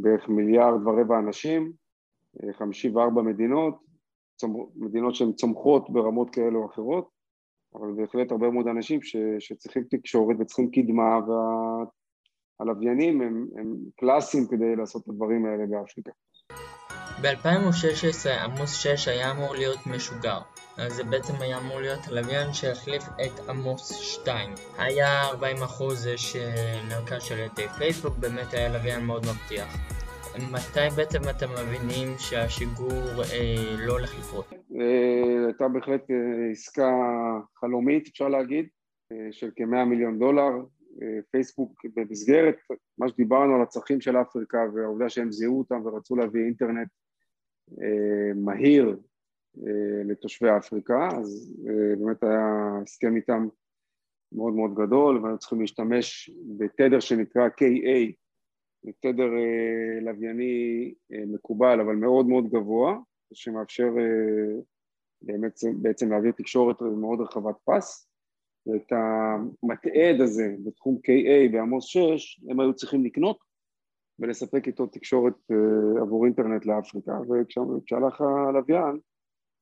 בערך 0.00 0.28
מיליארד 0.28 0.86
ורבע 0.86 1.18
אנשים, 1.18 1.72
54 2.52 3.22
מדינות, 3.22 3.85
מדינות 4.76 5.14
שהן 5.14 5.32
צומחות 5.32 5.90
ברמות 5.90 6.30
כאלה 6.30 6.58
או 6.58 6.66
אחרות, 6.66 7.08
אבל 7.74 7.88
בהחלט 7.96 8.32
הרבה 8.32 8.50
מאוד 8.50 8.68
אנשים 8.68 9.02
ש, 9.02 9.16
שצריכים 9.38 9.84
תקשורת 9.90 10.36
וצריכים 10.40 10.70
קדמה 10.70 11.18
והלוויינים 12.60 13.20
הם, 13.20 13.46
הם 13.56 13.76
קלאסיים 13.96 14.46
כדי 14.46 14.76
לעשות 14.76 15.02
את 15.02 15.08
הדברים 15.08 15.46
האלה 15.46 15.66
באפריקה. 15.66 16.10
ב-2016 17.22 18.44
עמוס 18.44 18.74
6 18.74 19.08
היה 19.08 19.30
אמור 19.30 19.54
להיות 19.54 19.78
משוגר, 19.86 20.38
אז 20.78 20.92
זה 20.92 21.04
בעצם 21.04 21.32
היה 21.40 21.58
אמור 21.58 21.80
להיות 21.80 22.00
הלוויין 22.08 22.52
שהחליף 22.52 23.02
את 23.02 23.48
עמוס 23.48 23.92
2. 23.92 24.50
היה 24.78 25.30
40% 25.30 25.36
שנרכש 26.16 27.28
של 27.28 27.38
ידי 27.38 27.68
פייסבוק, 27.78 28.16
באמת 28.16 28.54
היה 28.54 28.68
לוויין 28.68 29.06
מאוד 29.06 29.22
מבטיח. 29.26 29.95
מתי 30.36 30.96
בעצם 30.96 31.18
אתם 31.30 31.46
מבינים 31.52 32.08
שהשיגור 32.18 33.22
אה, 33.32 33.76
לא 33.86 33.92
הולך 33.92 34.18
לקרות? 34.18 34.52
אה, 34.52 35.46
הייתה 35.46 35.68
בהחלט 35.68 36.10
אה, 36.10 36.50
עסקה 36.50 36.92
חלומית, 37.56 38.08
אפשר 38.08 38.28
להגיד, 38.28 38.66
אה, 39.12 39.32
של 39.32 39.50
כמאה 39.56 39.84
מיליון 39.84 40.18
דולר. 40.18 40.50
אה, 41.02 41.18
פייסבוק 41.30 41.84
במסגרת 41.94 42.56
מה 42.98 43.08
שדיברנו 43.08 43.54
על 43.54 43.62
הצרכים 43.62 44.00
של 44.00 44.16
אפריקה 44.16 44.58
והעובדה 44.74 45.08
שהם 45.08 45.32
זיהו 45.32 45.58
אותם 45.58 45.86
ורצו 45.86 46.16
להביא 46.16 46.44
אינטרנט 46.44 46.88
אה, 47.82 48.34
מהיר 48.34 48.96
אה, 49.66 50.02
לתושבי 50.04 50.48
אפריקה, 50.58 51.08
אז 51.08 51.54
אה, 51.68 51.96
באמת 51.96 52.22
היה 52.22 52.78
הסכם 52.82 53.16
איתם 53.16 53.48
מאוד 54.32 54.52
מאוד 54.52 54.74
גדול 54.74 55.18
והיו 55.18 55.38
צריכים 55.38 55.60
להשתמש 55.60 56.30
בתדר 56.58 57.00
שנקרא 57.00 57.48
KA 57.48 58.12
תדר 59.00 59.36
אה, 59.36 60.00
לווייני 60.00 60.94
אה, 61.12 61.22
מקובל 61.26 61.80
אבל 61.80 61.94
מאוד 61.96 62.26
מאוד 62.26 62.48
גבוה, 62.48 62.98
שמאפשר 63.34 63.88
אה, 63.98 64.60
באמת 65.22 65.52
בעצם 65.82 66.10
להעביר 66.10 66.32
תקשורת 66.32 66.82
מאוד 66.82 67.20
רחבת 67.20 67.54
פס, 67.64 68.08
ואת 68.66 68.92
המטען 68.92 70.20
הזה 70.20 70.54
בתחום 70.64 70.96
KA 70.96 71.52
בעמוס 71.52 71.84
6 71.84 72.40
הם 72.50 72.60
היו 72.60 72.74
צריכים 72.74 73.04
לקנות 73.04 73.38
ולספק 74.18 74.66
איתו 74.66 74.86
תקשורת 74.86 75.34
עבור 76.00 76.24
אינטרנט 76.24 76.66
לאפריקה, 76.66 77.12
וכשהלך 77.20 78.20
הלוויין 78.20 78.98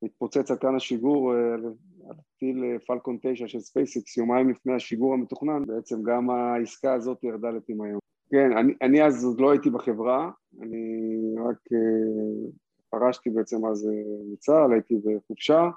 התפוצץ 0.02 0.50
על 0.50 0.56
כן 0.60 0.76
השיגור 0.76 1.32
על 1.32 2.16
טיל 2.38 2.78
Falcon 2.86 3.18
9 3.22 3.48
של 3.48 3.60
SpaceX 3.60 4.16
יומיים 4.16 4.50
לפני 4.50 4.72
השיגור 4.74 5.14
המתוכנן, 5.14 5.64
בעצם 5.66 6.02
גם 6.02 6.30
העסקה 6.30 6.94
הזאת 6.94 7.24
ירדה 7.24 7.50
לטמיון. 7.50 8.03
כן, 8.34 8.56
אני, 8.56 8.72
אני 8.82 9.02
אז 9.06 9.24
עוד 9.24 9.40
לא 9.40 9.50
הייתי 9.50 9.70
בחברה, 9.70 10.30
אני 10.60 11.34
רק 11.38 11.56
uh, 11.72 12.50
פרשתי 12.90 13.30
בעצם 13.30 13.66
אז 13.66 13.84
uh, 13.84 14.32
מצה"ל, 14.32 14.72
הייתי 14.72 14.94
בחופשה, 15.04 15.70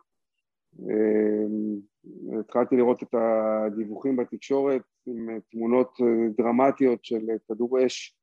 uh, 0.80 0.82
התחלתי 2.40 2.76
לראות 2.76 3.04
את 3.04 3.16
הדיווחים 3.16 4.16
בתקשורת 4.16 4.82
עם 5.06 5.40
תמונות 5.52 5.98
דרמטיות 6.38 7.06
של 7.06 7.26
כדור 7.48 7.86
אש 7.86 8.18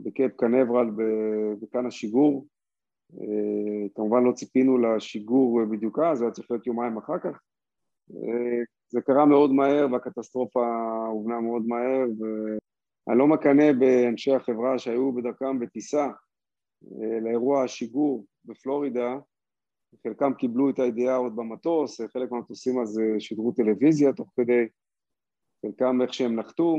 בקייפ 0.00 0.32
קנברל 0.36 0.90
בכאן 1.62 1.86
השיגור, 1.86 2.46
uh, 3.12 3.88
כמובן 3.94 4.24
לא 4.24 4.32
ציפינו 4.32 4.78
לשיגור 4.78 5.64
בדיוק 5.64 5.98
אז, 5.98 6.18
זה 6.18 6.24
היה 6.24 6.32
צריך 6.32 6.50
להיות 6.50 6.66
יומיים 6.66 6.96
אחר 6.96 7.18
כך, 7.18 7.40
זה 8.88 9.00
קרה 9.00 9.26
מאוד 9.26 9.52
מהר 9.52 9.86
והקטסטרופה 9.92 10.66
הובנה 11.08 11.40
מאוד 11.40 11.62
מהר 11.66 12.06
ו... 12.20 12.24
אני 13.08 13.18
לא 13.18 13.26
מקנא 13.26 13.72
באנשי 13.72 14.32
החברה 14.32 14.78
שהיו 14.78 15.12
בדרכם 15.12 15.58
בטיסה 15.58 16.06
אה, 16.84 17.20
לאירוע 17.20 17.64
השיגור 17.64 18.26
בפלורידה, 18.44 19.16
חלקם 20.02 20.34
קיבלו 20.34 20.70
את 20.70 20.78
הידיעה 20.78 21.16
עוד 21.16 21.36
במטוס, 21.36 22.00
חלק 22.00 22.32
מהמטוסים 22.32 22.80
אז 22.80 23.00
אה, 23.00 23.20
שידרו 23.20 23.52
טלוויזיה 23.52 24.12
תוך 24.12 24.32
כדי, 24.36 24.66
חלקם 25.66 26.02
איך 26.02 26.14
שהם 26.14 26.36
נחתו, 26.36 26.76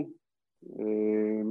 אה, 0.80 1.42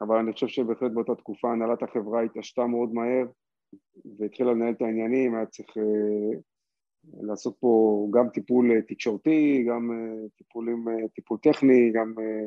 אבל 0.00 0.16
אני 0.16 0.32
חושב 0.32 0.48
שבהחלט 0.48 0.92
באותה 0.92 1.14
תקופה 1.14 1.52
הנהלת 1.52 1.82
החברה 1.82 2.22
התעשתה 2.22 2.66
מאוד 2.66 2.94
מהר 2.94 3.26
והתחילה 4.18 4.52
לנהל 4.52 4.72
את 4.72 4.82
העניינים, 4.82 5.34
היה 5.34 5.46
צריך 5.46 5.68
לעשות 7.20 7.56
פה 7.60 8.06
גם 8.10 8.28
טיפול 8.28 8.80
תקשורתי, 8.80 9.64
גם 9.68 9.90
טיפולים, 10.36 10.84
טיפול 11.14 11.38
טכני, 11.38 11.92
גם 11.94 12.14
אה, 12.20 12.46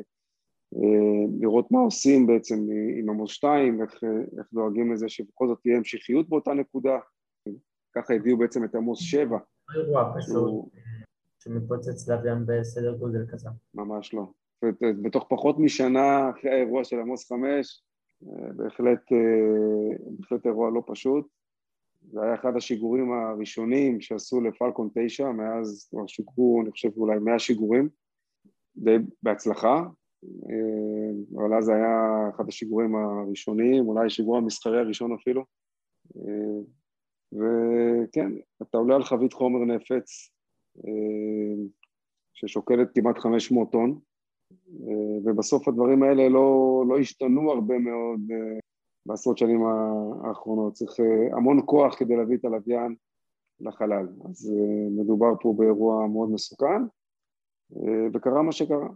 לראות 1.40 1.70
מה 1.70 1.78
עושים 1.78 2.26
בעצם 2.26 2.66
עם 2.98 3.10
עמוס 3.10 3.30
2, 3.30 3.82
איך, 3.82 3.94
איך 4.38 4.46
דואגים 4.52 4.92
לזה 4.92 5.08
שבכל 5.08 5.48
זאת 5.48 5.58
תהיה 5.62 5.76
המשכיות 5.76 6.28
באותה 6.28 6.54
נקודה, 6.54 6.98
ככה 7.94 8.14
הביאו 8.14 8.38
בעצם 8.38 8.64
את 8.64 8.74
עמוס 8.74 9.00
7. 9.00 9.38
אירוע 9.74 10.12
פשוט 10.18 10.64
שמתפוצץ 11.46 12.08
לוויין 12.08 12.46
בסדר 12.46 12.96
גודל 12.96 13.26
כזה. 13.32 13.48
ממש 13.74 14.14
לא. 14.14 14.26
בתוך 15.02 15.26
פחות 15.28 15.58
משנה 15.58 16.30
אחרי 16.30 16.50
האירוע 16.50 16.84
של 16.84 17.00
עמוס 17.00 17.32
5, 17.32 17.82
אה, 18.22 18.52
בהחלט, 18.56 19.12
אה, 19.12 19.96
בהחלט 20.18 20.46
אירוע 20.46 20.70
לא 20.70 20.82
פשוט. 20.86 21.26
זה 22.10 22.22
היה 22.22 22.34
אחד 22.34 22.56
השיגורים 22.56 23.12
הראשונים 23.12 24.00
שעשו 24.00 24.40
לפלקון 24.40 24.88
9, 24.94 25.30
מאז 25.30 25.88
כבר 25.90 26.06
שוגרו, 26.06 26.62
אני 26.62 26.70
חושב, 26.70 26.88
אולי 26.96 27.18
100 27.18 27.38
שיגורים, 27.38 27.88
די 28.76 28.96
בהצלחה, 29.22 29.82
אבל 31.36 31.54
אז 31.54 31.64
זה 31.64 31.74
היה 31.74 32.28
אחד 32.34 32.48
השיגורים 32.48 32.94
הראשונים, 32.94 33.88
אולי 33.88 34.06
השיגור 34.06 34.36
המסחרי 34.36 34.78
הראשון 34.78 35.12
אפילו. 35.12 35.44
וכן, 37.32 38.32
אתה 38.62 38.78
עולה 38.78 38.94
על 38.94 39.02
חבית 39.02 39.32
חומר 39.32 39.74
נפץ 39.74 40.30
ששוקלת 42.34 42.88
כמעט 42.94 43.18
500 43.18 43.72
טון, 43.72 43.98
ובסוף 45.24 45.68
הדברים 45.68 46.02
האלה 46.02 46.28
לא, 46.28 46.84
לא 46.88 46.98
השתנו 46.98 47.50
הרבה 47.50 47.78
מאוד 47.78 48.20
בעשרות 49.06 49.38
שנים 49.38 49.60
האחרונות. 50.24 50.72
צריך 50.72 50.96
המון 51.32 51.60
כוח 51.66 51.98
כדי 51.98 52.16
להביא 52.16 52.36
את 52.36 52.44
הלוויין 52.44 52.94
לחלל. 53.60 54.08
אז 54.28 54.52
מדובר 54.90 55.32
פה 55.40 55.54
באירוע 55.56 56.06
מאוד 56.06 56.30
מסוכן, 56.30 56.82
וקרה 58.14 58.42
מה 58.42 58.52
שקרה. 58.52 58.88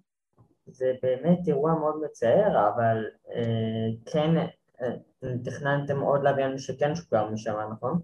זה 0.72 0.92
באמת 1.02 1.38
אירוע 1.48 1.74
מאוד 1.74 2.00
מצער, 2.04 2.68
אבל 2.74 3.04
אה, 3.34 4.12
כן 4.12 4.36
אה, 4.82 4.96
תכננתם 5.44 6.00
עוד 6.00 6.22
לוויין 6.22 6.58
שכן 6.58 6.94
שוגר 6.94 7.30
משם, 7.30 7.56
נכון? 7.72 8.00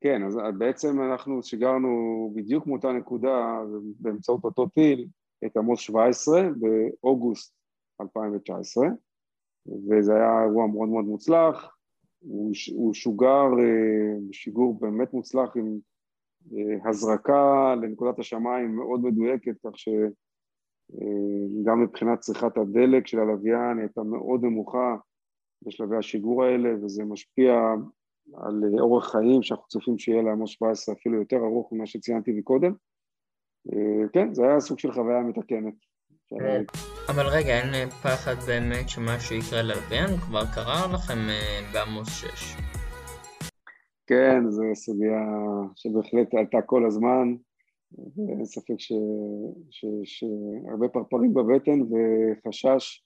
כן, 0.00 0.22
אז 0.26 0.38
בעצם 0.58 1.02
אנחנו 1.02 1.42
שיגרנו 1.42 1.88
בדיוק 2.34 2.66
מאותה 2.66 2.92
נקודה 2.92 3.60
באמצעות 4.00 4.44
אותו 4.44 4.66
טיל 4.66 5.06
את 5.46 5.56
עמוס 5.56 5.80
17 5.80 6.42
באוגוסט 7.02 7.54
2019 8.00 8.86
וזה 9.88 10.14
היה 10.14 10.44
אירוע 10.44 10.66
מאוד 10.66 10.88
מאוד 10.88 11.04
מוצלח, 11.04 11.78
הוא, 12.18 12.52
הוא 12.74 12.94
שוגר 12.94 13.44
בשיגור 14.28 14.74
אה, 14.74 14.80
באמת 14.80 15.12
מוצלח 15.12 15.56
עם 15.56 15.78
אה, 16.52 16.90
הזרקה 16.90 17.74
לנקודת 17.82 18.18
השמיים 18.18 18.76
מאוד 18.76 19.00
מדויקת, 19.00 19.52
כך 19.66 19.78
שגם 19.78 20.10
אה, 20.94 21.74
מבחינת 21.74 22.18
צריכת 22.20 22.56
הדלק 22.56 23.06
של 23.06 23.18
הלוויין 23.18 23.76
היא 23.76 23.82
הייתה 23.82 24.02
מאוד 24.02 24.44
נמוכה 24.44 24.96
בשלבי 25.62 25.96
השיגור 25.96 26.44
האלה, 26.44 26.68
וזה 26.84 27.04
משפיע 27.04 27.52
על 28.34 28.62
אורח 28.80 29.12
חיים 29.12 29.42
שאנחנו 29.42 29.66
צופים 29.68 29.98
שיהיה 29.98 30.22
לעמוס 30.22 30.50
17 30.50 30.94
אפילו 30.94 31.18
יותר 31.18 31.36
ארוך 31.36 31.72
ממה 31.72 31.86
שציינתי 31.86 32.32
מקודם. 32.32 32.72
כן, 34.12 34.34
זה 34.34 34.44
היה 34.44 34.60
סוג 34.60 34.78
של 34.78 34.92
חוויה 34.92 35.20
מתקנת. 35.20 35.74
אבל 37.08 37.26
רגע, 37.26 37.60
אין 37.60 37.90
פחד 37.90 38.34
באמת 38.46 38.88
שמשהו 38.88 39.36
יקרה 39.36 39.62
ללוויין? 39.62 40.16
כבר 40.16 40.42
קרה 40.54 40.86
לכם 40.94 41.18
בעמוס 41.72 42.08
6. 42.08 42.56
כן, 44.06 44.50
זו 44.50 44.62
סוגיה 44.74 45.20
שבהחלט 45.76 46.34
עלתה 46.34 46.62
כל 46.66 46.86
הזמן, 46.86 47.34
ואין 47.92 48.44
ספק 48.44 48.74
שיש 49.70 50.24
הרבה 50.70 50.88
פרפרים 50.88 51.34
בבטן 51.34 51.80
וחשש 51.82 53.04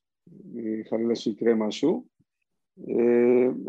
חלילה 0.91 1.17
שיקרה 1.17 1.55
משהו. 1.55 2.07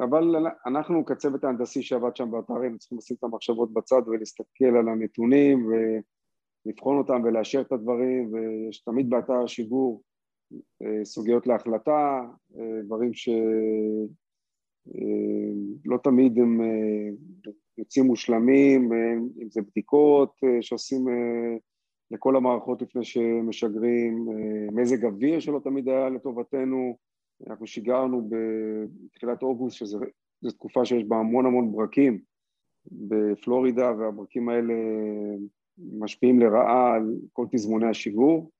אבל 0.03 0.35
אנחנו 0.65 1.05
כצוות 1.05 1.43
ההנדסי 1.43 1.81
שעבד 1.81 2.15
שם 2.15 2.31
באתרים 2.31 2.77
צריכים 2.77 2.97
לשים 2.97 3.17
את 3.19 3.23
המחשבות 3.23 3.73
בצד 3.73 4.01
ולהסתכל 4.07 4.65
על 4.79 4.89
הנתונים 4.89 5.67
ולבחון 5.67 6.97
אותם 6.97 7.21
ולאשר 7.23 7.61
את 7.61 7.71
הדברים 7.71 8.33
ויש 8.33 8.83
תמיד 8.83 9.09
באתר 9.09 9.43
השיגור 9.43 10.03
סוגיות 11.03 11.47
להחלטה, 11.47 12.21
דברים 12.83 13.13
ש... 13.13 13.29
אה, 14.87 15.53
לא 15.85 15.97
תמיד 15.97 16.39
הם 16.39 16.61
אה, 16.61 17.09
יוצאים 17.77 18.05
מושלמים, 18.05 18.93
אה, 18.93 19.13
אם 19.41 19.49
זה 19.49 19.61
בדיקות 19.61 20.39
שעושים 20.61 21.05
לכל 22.11 22.35
המערכות 22.35 22.81
לפני 22.81 23.03
שמשגרים, 23.03 24.27
מזג 24.71 25.05
אוויר 25.05 25.39
שלא 25.39 25.59
תמיד 25.63 25.89
היה 25.89 26.09
לטובתנו, 26.09 26.97
אנחנו 27.47 27.67
שיגרנו 27.67 28.29
בתחילת 28.29 29.43
אוגוסט, 29.43 29.77
שזו 29.77 29.99
תקופה 30.49 30.85
שיש 30.85 31.03
בה 31.03 31.15
המון 31.15 31.45
המון 31.45 31.71
ברקים 31.71 32.19
בפלורידה, 32.91 33.91
והברקים 33.97 34.49
האלה 34.49 34.73
משפיעים 35.77 36.39
לרעה 36.39 36.95
על 36.95 37.15
כל 37.33 37.45
תזמוני 37.51 37.87
השיגור, 37.89 38.51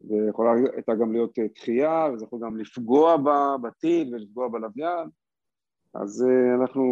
ויכולה 0.00 0.52
הייתה 0.74 0.94
גם 0.94 1.12
להיות 1.12 1.38
דחייה, 1.54 2.08
וזה 2.12 2.24
יכול 2.24 2.40
גם 2.42 2.56
לפגוע 2.56 3.16
בטיל 3.62 4.14
ולפגוע 4.14 4.48
בלוויין, 4.48 5.08
אז 5.94 6.26
אה, 6.28 6.54
אנחנו 6.54 6.84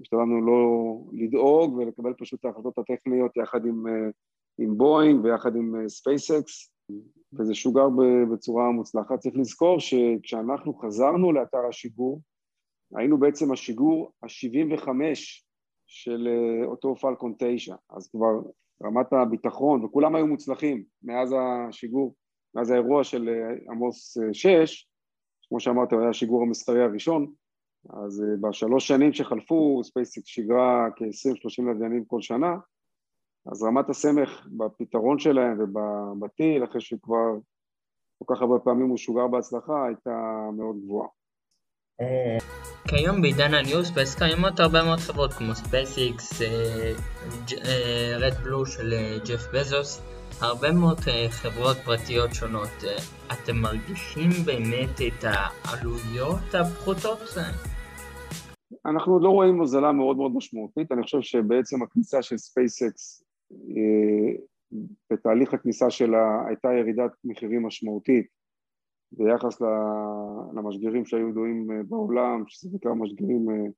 השתדלנו 0.00 0.46
לא 0.46 0.98
לדאוג 1.12 1.74
ולקבל 1.74 2.14
פשוט 2.14 2.40
את 2.40 2.44
ההחלטות 2.44 2.78
הטכניות 2.78 3.36
יחד 3.36 3.66
עם, 3.66 3.86
אה, 3.86 4.10
עם 4.58 4.78
בואינג 4.78 5.24
ויחד 5.24 5.56
עם 5.56 5.88
SpaceX, 5.88 6.72
אה, 6.90 6.96
וזה 7.32 7.54
שוגר 7.54 7.86
בצורה 8.32 8.70
מוצלחת. 8.70 9.18
צריך 9.18 9.36
לזכור 9.36 9.80
שכשאנחנו 9.80 10.74
חזרנו 10.74 11.32
לאתר 11.32 11.66
השיגור, 11.68 12.20
היינו 12.96 13.18
בעצם 13.18 13.52
השיגור 13.52 14.12
ה-75 14.22 14.88
של 15.86 16.28
אותו 16.64 16.96
Falcon 16.96 17.34
9, 17.38 17.74
אז 17.90 18.10
כבר 18.10 18.40
רמת 18.84 19.12
הביטחון, 19.12 19.84
וכולם 19.84 20.14
היו 20.14 20.26
מוצלחים 20.26 20.84
מאז 21.02 21.34
השיגור, 21.38 22.14
מאז 22.54 22.70
האירוע 22.70 23.04
של 23.04 23.28
עמוס 23.70 24.16
6, 24.32 24.88
כמו 25.48 25.60
שאמרת, 25.60 25.92
הוא 25.92 26.00
היה 26.00 26.10
השיגור 26.10 26.42
המסחרי 26.42 26.82
הראשון, 26.82 27.32
אז 27.90 28.22
אה, 28.22 28.48
בשלוש 28.48 28.88
שנים 28.88 29.12
שחלפו 29.12 29.80
SpaceX 29.84 30.26
שיגרה 30.26 30.88
כ-20-30 30.96 31.64
לוויינים 31.64 32.04
כל 32.04 32.20
שנה, 32.20 32.56
אז 33.46 33.62
רמת 33.62 33.90
הסמך 33.90 34.46
בפתרון 34.58 35.18
שלהם 35.18 35.58
ובטיל, 35.60 36.64
אחרי 36.64 36.80
שכבר 36.80 37.38
כל 38.18 38.34
כך 38.34 38.42
הרבה 38.42 38.58
פעמים 38.58 38.88
הוא 38.88 38.98
שוגר 38.98 39.26
בהצלחה, 39.26 39.86
הייתה 39.86 40.10
מאוד 40.56 40.76
גבוהה. 40.84 41.08
אה, 42.00 42.38
כיום 42.88 43.22
בעידן 43.22 43.54
ה 43.54 43.61
new 43.61 43.81
space 43.81 44.14
קיימות 44.14 44.60
הרבה 44.60 44.84
מאוד 44.84 44.98
חברות 44.98 45.32
כמו 45.32 45.54
SpaceX, 45.54 46.42
רד 48.18 48.34
בלו 48.42 48.66
של 48.66 48.94
ג'ף 49.28 49.54
בזוס, 49.54 50.00
הרבה 50.40 50.72
מאוד 50.72 51.00
חברות 51.30 51.76
פרטיות 51.76 52.34
שונות. 52.34 52.84
אתם 53.32 53.56
מרגישים 53.56 54.30
באמת 54.44 55.00
את 55.00 55.24
העלויות 55.24 56.54
הפחותות? 56.54 57.20
אנחנו 58.86 59.20
לא 59.20 59.28
רואים 59.28 59.58
הוזלה 59.58 59.92
מאוד 59.92 60.16
מאוד 60.16 60.32
משמעותית, 60.34 60.92
אני 60.92 61.02
חושב 61.02 61.20
שבעצם 61.20 61.82
הכניסה 61.82 62.22
של 62.22 62.36
SpaceX 62.36 63.24
אה, 63.52 64.34
בתהליך 65.10 65.54
הכניסה 65.54 65.90
שלה 65.90 66.46
הייתה 66.46 66.68
ירידת 66.72 67.10
מחירים 67.24 67.66
משמעותית 67.66 68.26
ביחס 69.12 69.60
למשגרים 70.54 71.04
שהיו 71.04 71.28
ידועים 71.28 71.70
אה, 71.70 71.82
בעולם, 71.82 72.44
שזה 72.46 72.70
בעיקר 72.70 72.94
משגרים 72.94 73.50
אה, 73.50 73.70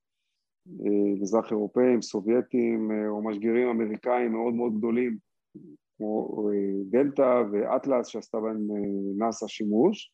מזרח 1.21 1.51
אירופאים, 1.51 2.03
סובייטים 2.03 2.91
או 3.09 3.23
משגרים 3.23 3.69
אמריקאים 3.69 4.33
מאוד 4.33 4.55
מאוד 4.55 4.79
גדולים 4.79 5.17
כמו 5.97 6.49
דלתא 6.91 7.43
ואטלס 7.53 8.07
שעשתה 8.07 8.41
בהם 8.41 8.69
נאס"א 9.19 9.47
שימוש, 9.47 10.13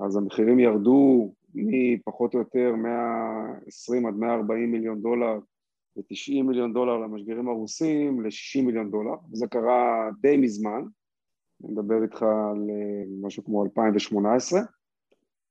אז 0.00 0.16
המחירים 0.16 0.58
ירדו 0.58 1.32
מפחות 1.56 2.34
או 2.34 2.38
יותר 2.38 2.74
120 2.76 4.06
עד 4.06 4.14
140 4.14 4.72
מיליון 4.72 5.02
דולר 5.02 5.38
ו-90 5.96 6.42
מיליון 6.42 6.72
דולר 6.72 6.96
למשגרים 6.98 7.48
הרוסים 7.48 8.22
ל-60 8.22 8.62
מיליון 8.62 8.90
דולר, 8.90 9.14
וזה 9.32 9.46
קרה 9.46 10.10
די 10.20 10.36
מזמן, 10.36 10.82
אני 11.64 11.72
מדבר 11.72 12.02
איתך 12.02 12.22
על 12.22 12.70
אה, 12.70 13.04
משהו 13.22 13.44
כמו 13.44 13.64
2018, 13.64 14.60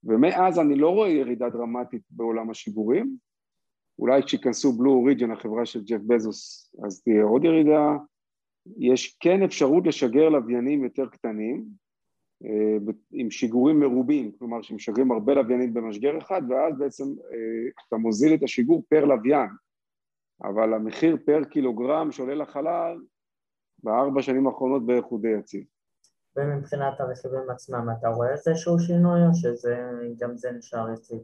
ומאז 0.03 0.59
אני 0.59 0.75
לא 0.75 0.89
רואה 0.89 1.09
ירידה 1.09 1.49
דרמטית 1.49 2.01
בעולם 2.09 2.49
השיגורים, 2.49 3.17
אולי 3.99 4.23
כשייכנסו 4.23 4.71
בלו 4.71 4.91
אוריג'ן, 4.91 5.31
החברה 5.31 5.65
של 5.65 5.83
ג'ף 5.83 6.01
בזוס, 6.07 6.71
אז 6.85 7.01
תהיה 7.03 7.23
עוד 7.23 7.43
ירידה, 7.43 7.97
יש 8.77 9.17
כן 9.19 9.43
אפשרות 9.43 9.87
לשגר 9.87 10.29
לוויינים 10.29 10.83
יותר 10.83 11.07
קטנים, 11.09 11.65
עם 13.11 13.31
שיגורים 13.31 13.79
מרובים, 13.79 14.31
כלומר 14.39 14.61
שמשגרים 14.61 15.11
הרבה 15.11 15.33
לוויינים 15.33 15.73
במשגר 15.73 16.17
אחד 16.17 16.41
ואז 16.49 16.77
בעצם 16.77 17.03
אה, 17.03 17.69
אתה 17.87 17.97
מוזיל 17.97 18.33
את 18.33 18.43
השיגור 18.43 18.83
פר 18.89 19.05
לוויין 19.05 19.49
אבל 20.43 20.73
המחיר 20.73 21.17
פר 21.25 21.43
קילוגרם 21.43 22.11
שעולה 22.11 22.35
לחלל 22.35 22.97
בארבע 23.83 24.21
שנים 24.21 24.47
האחרונות 24.47 24.85
בערך 24.85 25.05
הוא 25.05 25.21
די 25.21 25.27
יציב. 25.39 25.63
ומבחינת 26.37 26.99
הרכיבים 26.99 27.49
עצמם 27.49 27.87
אתה 27.99 28.07
רואה 28.07 28.31
איזשהו 28.31 28.79
שינוי 28.79 29.19
או 29.21 29.33
שגם 29.33 30.37
זה 30.37 30.51
נשאר 30.51 30.93
יציב? 30.93 31.19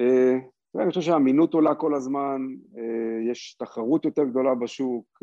אה, 0.00 0.38
אני 0.82 0.88
חושב 0.88 1.00
שהאמינות 1.00 1.54
עולה 1.54 1.74
כל 1.74 1.94
הזמן, 1.94 2.40
יש 3.30 3.54
תחרות 3.54 4.04
יותר 4.04 4.24
גדולה 4.24 4.54
בשוק, 4.54 5.22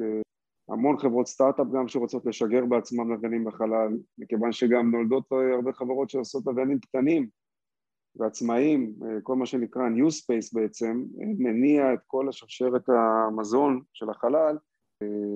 המון 0.70 0.98
חברות 0.98 1.28
סטארט-אפ 1.28 1.68
גם 1.74 1.88
שרוצות 1.88 2.26
לשגר 2.26 2.66
בעצמם 2.66 3.12
לוויינים 3.14 3.46
בחלל, 3.46 3.98
מכיוון 4.18 4.52
שגם 4.52 4.92
נולדות 4.92 5.32
הרבה 5.56 5.74
חברות 5.74 6.10
שעושות 6.10 6.46
לוויינים 6.46 6.80
קטנים 6.80 7.28
ועצמאיים, 8.16 8.94
כל 9.24 9.36
מה 9.36 9.46
שנקרא 9.46 9.90
New 9.90 10.10
Space 10.10 10.50
בעצם, 10.54 11.04
מניע 11.38 11.94
את 11.94 12.00
כל 12.08 12.30
השרשרת 12.30 12.90
המזון 12.90 13.82
של 13.94 14.10
החלל, 14.10 14.58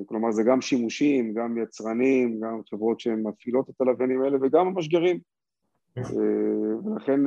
כלומר 0.06 0.32
זה 0.32 0.44
גם 0.44 0.62
שימושים, 0.62 1.34
גם 1.34 1.58
יצרנים, 1.58 2.40
גם 2.40 2.62
חברות 2.70 3.00
שהן 3.00 3.28
מפעילות 3.28 3.70
את 3.70 3.82
הלוויינים 3.82 4.22
האלה 4.22 4.38
וגם 4.42 4.68
המשגרים. 4.68 5.20
ולכן 6.86 7.20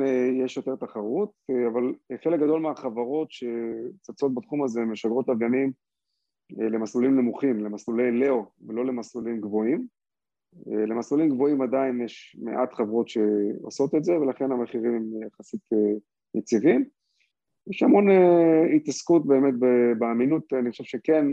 יש 0.45 0.57
יותר 0.57 0.75
תחרות, 0.75 1.31
אבל 1.73 1.93
חלק 2.23 2.39
גדול 2.39 2.61
מהחברות 2.61 3.27
שצצות 3.31 4.35
בתחום 4.35 4.63
הזה 4.63 4.81
משגרות 4.81 5.27
לוויינים 5.27 5.71
למסלולים 6.51 7.15
נמוכים, 7.15 7.63
למסלולי 7.65 8.11
לאו 8.11 8.45
ולא 8.67 8.85
למסלולים 8.85 9.41
גבוהים. 9.41 9.87
למסלולים 10.67 11.29
גבוהים 11.29 11.61
עדיין 11.61 12.01
יש 12.01 12.37
מעט 12.41 12.73
חברות 12.73 13.09
שעושות 13.09 13.95
את 13.95 14.03
זה 14.03 14.19
ולכן 14.19 14.51
המחירים 14.51 14.95
הם 14.95 15.23
יחסית 15.27 15.61
יציבים. 16.35 16.85
יש 17.69 17.83
המון 17.83 18.07
התעסקות 18.75 19.27
באמת 19.27 19.53
באמינות, 19.99 20.53
אני 20.53 20.71
חושב 20.71 20.83
שכן, 20.83 21.25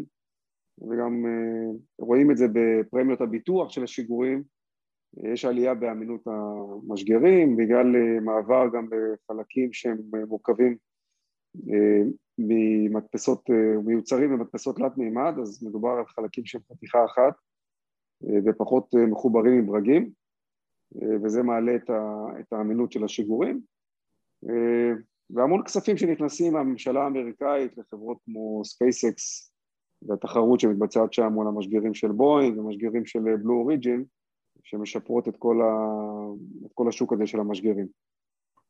וגם 0.81 1.25
רואים 1.99 2.31
את 2.31 2.37
זה 2.37 2.47
בפרמיות 2.53 3.21
הביטוח 3.21 3.71
של 3.71 3.85
השיגורים, 3.85 4.43
יש 5.33 5.45
עלייה 5.45 5.75
באמינות 5.75 6.21
המשגרים 6.27 7.57
בגלל 7.57 7.87
מעבר 8.21 8.65
גם 8.75 8.89
בחלקים 8.91 9.73
שהם 9.73 9.99
מורכבים 10.29 10.77
ממדפסות, 12.39 13.51
מיוצרים 13.85 14.31
במדפסות 14.31 14.77
תלת 14.77 14.99
מימד, 14.99 15.35
אז 15.43 15.63
מדובר 15.63 15.91
על 15.91 16.07
חלקים 16.07 16.47
שהם 16.47 16.61
חתיכה 16.73 17.05
אחת 17.05 17.35
ופחות 18.45 18.95
מחוברים 19.09 19.59
עם 19.59 19.67
ברגים, 19.67 20.11
וזה 21.25 21.43
מעלה 21.43 21.77
את 22.41 22.53
האמינות 22.53 22.93
של 22.93 23.05
השיגורים. 23.05 23.61
והמון 25.31 25.65
כספים 25.65 25.97
שנכנסים 25.97 26.53
מהממשלה 26.53 27.03
האמריקאית 27.03 27.79
לחברות 27.79 28.19
כמו 28.25 28.65
SpaceX 28.65 29.53
והתחרות 30.03 30.61
שמתבצעת 30.61 31.13
שם 31.13 31.33
מול 31.33 31.49
המשגרים 31.49 31.95
של 31.95 32.13
בואינג 32.13 32.59
ומשגרים 32.59 33.07
של 33.07 33.37
Blue 33.37 33.55
Origin 33.55 34.05
שמשפרות 34.63 35.29
את 35.29 35.37
כל, 35.37 35.63
ה... 35.63 35.67
את 36.67 36.71
כל 36.75 36.89
השוק 36.89 37.13
הזה 37.13 37.27
של 37.27 37.41
המשגרים. 37.41 37.87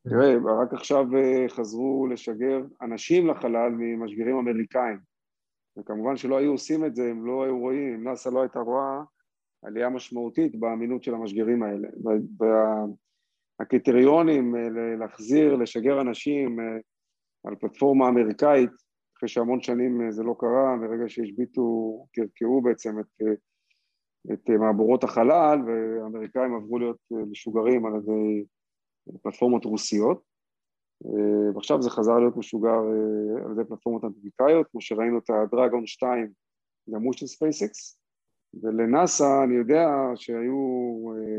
תראה, 0.09 0.35
רק 0.61 0.73
עכשיו 0.73 1.05
חזרו 1.47 2.07
לשגר 2.07 2.61
אנשים 2.81 3.27
לחלל 3.27 3.69
ממשגרים 3.77 4.35
אמריקאים. 4.35 4.99
וכמובן 5.77 6.17
שלא 6.17 6.37
היו 6.37 6.51
עושים 6.51 6.85
את 6.85 6.95
זה, 6.95 7.09
הם 7.09 7.25
לא 7.25 7.43
היו 7.43 7.59
רואים, 7.59 7.93
אם 7.93 8.03
נאס"א 8.07 8.29
לא 8.29 8.41
הייתה 8.41 8.59
רואה 8.59 9.01
עלייה 9.63 9.89
משמעותית 9.89 10.59
באמינות 10.59 11.03
של 11.03 11.13
המשגרים 11.13 11.63
האלה. 11.63 11.87
והקריטריונים 13.59 14.55
להחזיר, 14.99 15.55
לשגר 15.55 16.01
אנשים 16.01 16.59
על 17.43 17.55
פלטפורמה 17.55 18.09
אמריקאית 18.09 18.71
אחרי 19.17 19.29
שהמון 19.29 19.61
שנים 19.61 20.11
זה 20.11 20.23
לא 20.23 20.35
קרה, 20.39 20.77
ברגע 20.81 21.03
שהשביתו, 21.07 21.97
קרקעו 22.13 22.61
בעצם 22.61 22.99
את, 22.99 23.37
את 24.33 24.49
מעבורות 24.49 25.03
החלל 25.03 25.59
והאמריקאים 25.67 26.55
עברו 26.55 26.79
להיות 26.79 26.99
משוגרים 27.11 27.85
על 27.85 27.93
ידי 27.95 28.45
פלטפורמות 29.21 29.65
רוסיות 29.65 30.21
ועכשיו 31.55 31.81
זה 31.81 31.89
חזר 31.89 32.19
להיות 32.19 32.37
משוגר 32.37 32.79
על 33.45 33.51
ידי 33.51 33.69
פלטפורמות 33.69 34.03
אמריקאיות, 34.03 34.67
כמו 34.71 34.81
שראינו 34.81 35.17
את 35.17 35.29
ה 35.29 35.37
Dragon 35.37 35.87
2 35.87 36.31
גם 36.89 37.01
הוא 37.01 37.13
של 37.13 37.27
SpaceX 37.27 37.99
ולנאסא 38.63 39.43
אני 39.43 39.55
יודע 39.55 39.89
שהיו 40.15 40.55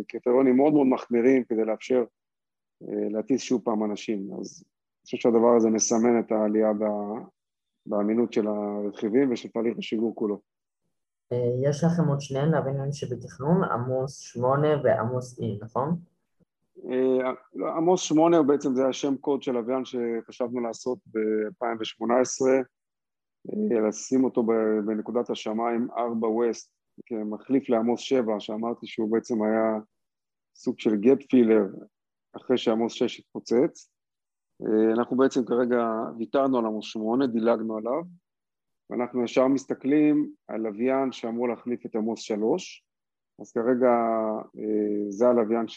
קריטריונים 0.08 0.56
מאוד 0.56 0.72
מאוד 0.72 0.86
מחמירים 0.86 1.44
כדי 1.44 1.64
לאפשר 1.64 2.04
להטיס 3.10 3.42
שוב 3.42 3.62
פעם 3.64 3.84
אנשים, 3.84 4.28
אז 4.40 4.64
אני 4.64 5.04
חושב 5.04 5.16
שהדבר 5.16 5.56
הזה 5.56 5.70
מסמן 5.70 6.20
את 6.20 6.32
העלייה 6.32 6.72
באמינות 7.86 8.32
של 8.32 8.46
הרכיבים 8.46 9.32
ושל 9.32 9.48
תהליך 9.48 9.78
השיגור 9.78 10.14
כולו. 10.14 10.40
יש 11.70 11.84
לכם 11.84 12.08
עוד 12.08 12.20
שני 12.20 12.50
לוויינים 12.52 12.92
שבתכנון, 12.92 13.64
עמוס 13.64 14.18
8 14.18 14.68
ועמוס 14.84 15.40
E, 15.40 15.44
נכון? 15.64 15.96
עמוס 17.76 18.02
8 18.02 18.42
בעצם 18.42 18.74
זה 18.74 18.86
השם 18.86 19.16
קוד 19.16 19.42
של 19.42 19.52
לוויין 19.52 19.84
שחשבנו 19.84 20.60
לעשות 20.60 20.98
ב-2018, 21.06 22.46
לשים 23.88 24.24
אותו 24.24 24.42
בנקודת 24.86 25.30
השמיים 25.30 25.88
4 25.96 26.28
ווסט 26.28 26.70
כמחליף 27.06 27.68
לעמוס 27.68 28.00
7, 28.00 28.40
שאמרתי 28.40 28.86
שהוא 28.86 29.12
בעצם 29.12 29.42
היה 29.42 29.78
סוג 30.56 30.78
של 30.78 30.96
גט 30.96 31.22
פילר 31.30 31.64
אחרי 32.36 32.58
שעמוס 32.58 32.92
6 32.92 33.20
התפוצץ. 33.20 33.90
אנחנו 34.92 35.16
בעצם 35.16 35.44
כרגע 35.44 35.86
ויתרנו 36.18 36.58
על 36.58 36.66
עמוס 36.66 36.84
8, 36.86 37.26
דילגנו 37.26 37.76
עליו, 37.76 38.02
ואנחנו 38.90 39.24
ישר 39.24 39.48
מסתכלים 39.48 40.30
על 40.48 40.60
לוויין 40.60 41.12
שאמור 41.12 41.48
להחליף 41.48 41.86
את 41.86 41.96
עמוס 41.96 42.20
3, 42.20 42.84
אז 43.40 43.52
כרגע 43.52 43.90
זה 45.08 45.28
הלוויין 45.28 45.68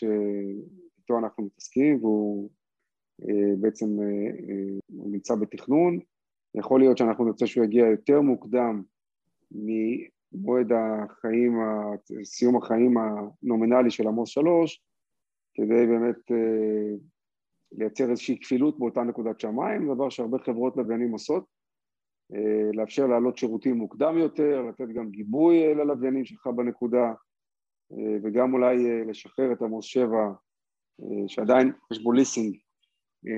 שאיתו 1.07 1.19
אנחנו 1.19 1.43
מתעסקים, 1.43 2.03
והוא 2.03 2.49
בעצם 3.59 3.85
הוא 4.87 5.11
נמצא 5.11 5.35
בתכנון. 5.35 5.99
יכול 6.55 6.79
להיות 6.79 6.97
שאנחנו 6.97 7.25
נרצה 7.25 7.47
שהוא 7.47 7.65
יגיע 7.65 7.85
יותר 7.87 8.21
מוקדם 8.21 8.83
ממועד 9.51 10.71
החיים, 10.71 11.59
סיום 12.23 12.57
החיים 12.57 12.95
הנומינלי 12.97 13.91
של 13.91 14.07
עמוס 14.07 14.29
3, 14.29 14.83
כדי 15.53 15.87
באמת 15.87 16.31
לייצר 17.71 18.09
איזושהי 18.09 18.39
כפילות 18.39 18.79
באותה 18.79 19.03
נקודת 19.03 19.39
שמיים, 19.39 19.93
דבר 19.93 20.09
שהרבה 20.09 20.39
חברות 20.39 20.77
לוויינים 20.77 21.11
עושות, 21.11 21.45
לאפשר 22.73 23.07
להעלות 23.07 23.37
שירותים 23.37 23.75
מוקדם 23.75 24.17
יותר, 24.17 24.61
לתת 24.61 24.87
גם 24.87 25.09
גיבוי 25.09 25.75
ללוויינים 25.75 26.25
שלך 26.25 26.47
בנקודה, 26.47 27.13
וגם 28.23 28.53
אולי 28.53 29.05
לשחרר 29.05 29.51
את 29.51 29.61
עמוס 29.61 29.85
7, 29.85 30.31
שעדיין 31.27 31.71
יש 31.91 32.03
בו 32.03 32.11
ליסינג 32.11 32.57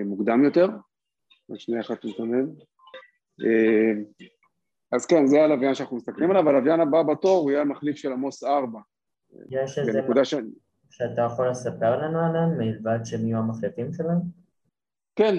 מוקדם 0.06 0.44
יותר. 0.44 0.68
עוד 1.48 1.60
שנייה 1.60 1.82
אחת 1.82 2.06
נתנד. 2.06 2.50
אז 4.92 5.06
כן, 5.06 5.28
זה 5.28 5.42
הלוויין 5.42 5.76
שאנחנו 5.76 5.98
מסתכלים 5.98 6.32
עליו, 6.32 6.50
הלוויין 6.50 6.80
הבא 6.80 7.04
בתור 7.04 7.38
הוא 7.38 7.52
יהיה 7.52 7.62
המחליף 7.62 7.96
של 7.96 8.12
עמוס 8.12 8.44
4. 8.44 8.80
יש 9.50 9.80
איזה... 9.80 10.02
ש... 10.24 10.36
שאתה 10.90 11.22
יכול 11.22 11.50
לספר 11.50 12.02
לנו 12.02 12.20
עליהם, 12.20 12.58
מלבד 12.58 13.00
שהם 13.04 13.28
יהיו 13.28 13.38
המחליפים 13.38 13.94
שלהם? 13.94 14.18
כן, 15.16 15.36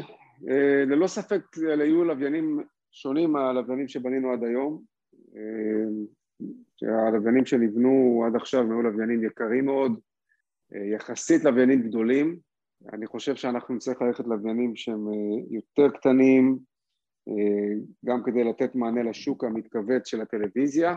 ללא 0.86 1.06
ספק 1.06 1.42
אלה 1.62 1.84
יהיו 1.84 2.04
לוויינים 2.04 2.64
שונים 2.90 3.32
מהלוויינים 3.32 3.88
שבנינו 3.88 4.32
עד 4.32 4.44
היום. 4.44 4.82
הלוויינים 6.82 7.46
שנבנו 7.46 8.24
עד 8.26 8.36
עכשיו 8.36 8.60
היו 8.60 8.82
לוויינים 8.82 9.24
יקרים 9.24 9.64
מאוד, 9.64 9.92
יחסית 10.72 11.44
לוויינים 11.44 11.82
גדולים. 11.82 12.38
אני 12.92 13.06
חושב 13.06 13.34
שאנחנו 13.34 13.74
נצטרך 13.74 14.02
ללכת 14.02 14.26
לוויינים 14.26 14.76
שהם 14.76 15.06
יותר 15.50 15.88
קטנים, 15.90 16.58
גם 18.04 18.22
כדי 18.24 18.44
לתת 18.44 18.74
מענה 18.74 19.02
לשוק 19.02 19.44
המתכווץ 19.44 20.06
של 20.06 20.20
הטלוויזיה, 20.20 20.96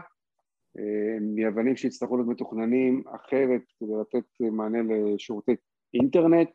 מיוונים 1.22 1.76
שיצטרכו 1.76 2.18
להיות 2.18 2.30
מתוכננים 2.30 3.04
אחרת 3.16 3.62
כדי 3.80 3.94
לתת 4.02 4.26
מענה 4.52 4.80
לשירותי 4.82 5.56
אינטרנט, 5.94 6.50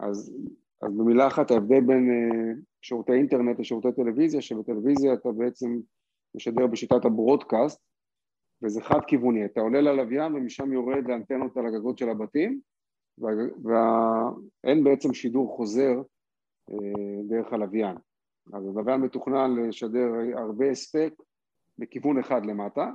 אז, 0.00 0.36
אז 0.82 0.96
במילה 0.96 1.26
אחת 1.26 1.50
ההבדל 1.50 1.80
בין 1.80 2.10
שירותי 2.82 3.12
אינטרנט 3.12 3.58
לשירותי 3.60 3.88
טלוויזיה, 3.96 4.42
שבטלוויזיה 4.42 5.14
אתה 5.14 5.32
בעצם 5.32 5.80
משדר 6.34 6.66
בשיטת 6.66 7.04
הברודקאסט 7.04 7.91
וזה 8.62 8.80
חד 8.80 9.00
כיווני, 9.06 9.44
אתה 9.44 9.60
עולה 9.60 9.80
ללוויין 9.80 10.34
ומשם 10.34 10.72
יורד 10.72 11.08
לאנטנות 11.08 11.56
על 11.56 11.66
הגגות 11.66 11.98
של 11.98 12.08
הבתים 12.08 12.60
ואין 14.64 14.84
בעצם 14.84 15.14
שידור 15.14 15.56
חוזר 15.56 16.02
דרך 17.28 17.52
הלוויין, 17.52 17.96
אז 18.52 18.66
הלוויין 18.66 19.00
מתוכנן 19.00 19.56
לשדר 19.56 20.12
הרבה 20.36 20.70
הספק 20.70 21.14
בכיוון 21.78 22.18
אחד 22.18 22.46
למטה. 22.46 22.90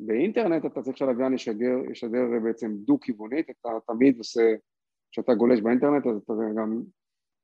באינטרנט 0.00 0.66
אתה 0.66 0.82
צריך 0.82 0.96
שהלוויין 0.96 1.34
ישדר, 1.34 1.90
ישדר 1.90 2.24
בעצם 2.44 2.72
דו-כיוונית, 2.74 3.50
אתה 3.50 3.68
תמיד 3.86 4.18
עושה, 4.18 4.54
כשאתה 5.12 5.34
גולש 5.34 5.60
באינטרנט 5.60 6.06
אז 6.06 6.16
אתה 6.16 6.32
גם 6.56 6.82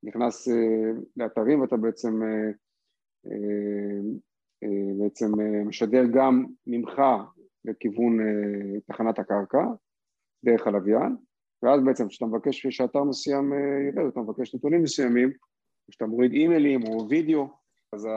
נכנס 0.02 0.48
לאתרים 1.16 1.60
ואתה 1.60 1.76
בעצם, 1.76 2.20
בעצם 4.98 5.26
משדר 5.66 6.04
גם 6.14 6.46
ממך 6.66 7.00
לכיוון 7.68 8.18
תחנת 8.86 9.18
הקרקע 9.18 9.64
דרך 10.44 10.66
הלוויין 10.66 11.16
ואז 11.62 11.80
בעצם 11.84 12.08
כשאתה 12.08 12.26
מבקש 12.26 12.66
שאתר 12.66 13.04
מסוים 13.04 13.52
ירד, 13.88 14.06
אתה 14.08 14.20
מבקש 14.20 14.54
נתונים 14.54 14.82
מסוימים, 14.82 15.32
כשאתה 15.90 16.06
מוריד 16.06 16.32
אימיילים 16.32 16.82
או 16.82 17.08
וידאו 17.08 17.48
אז 17.92 18.08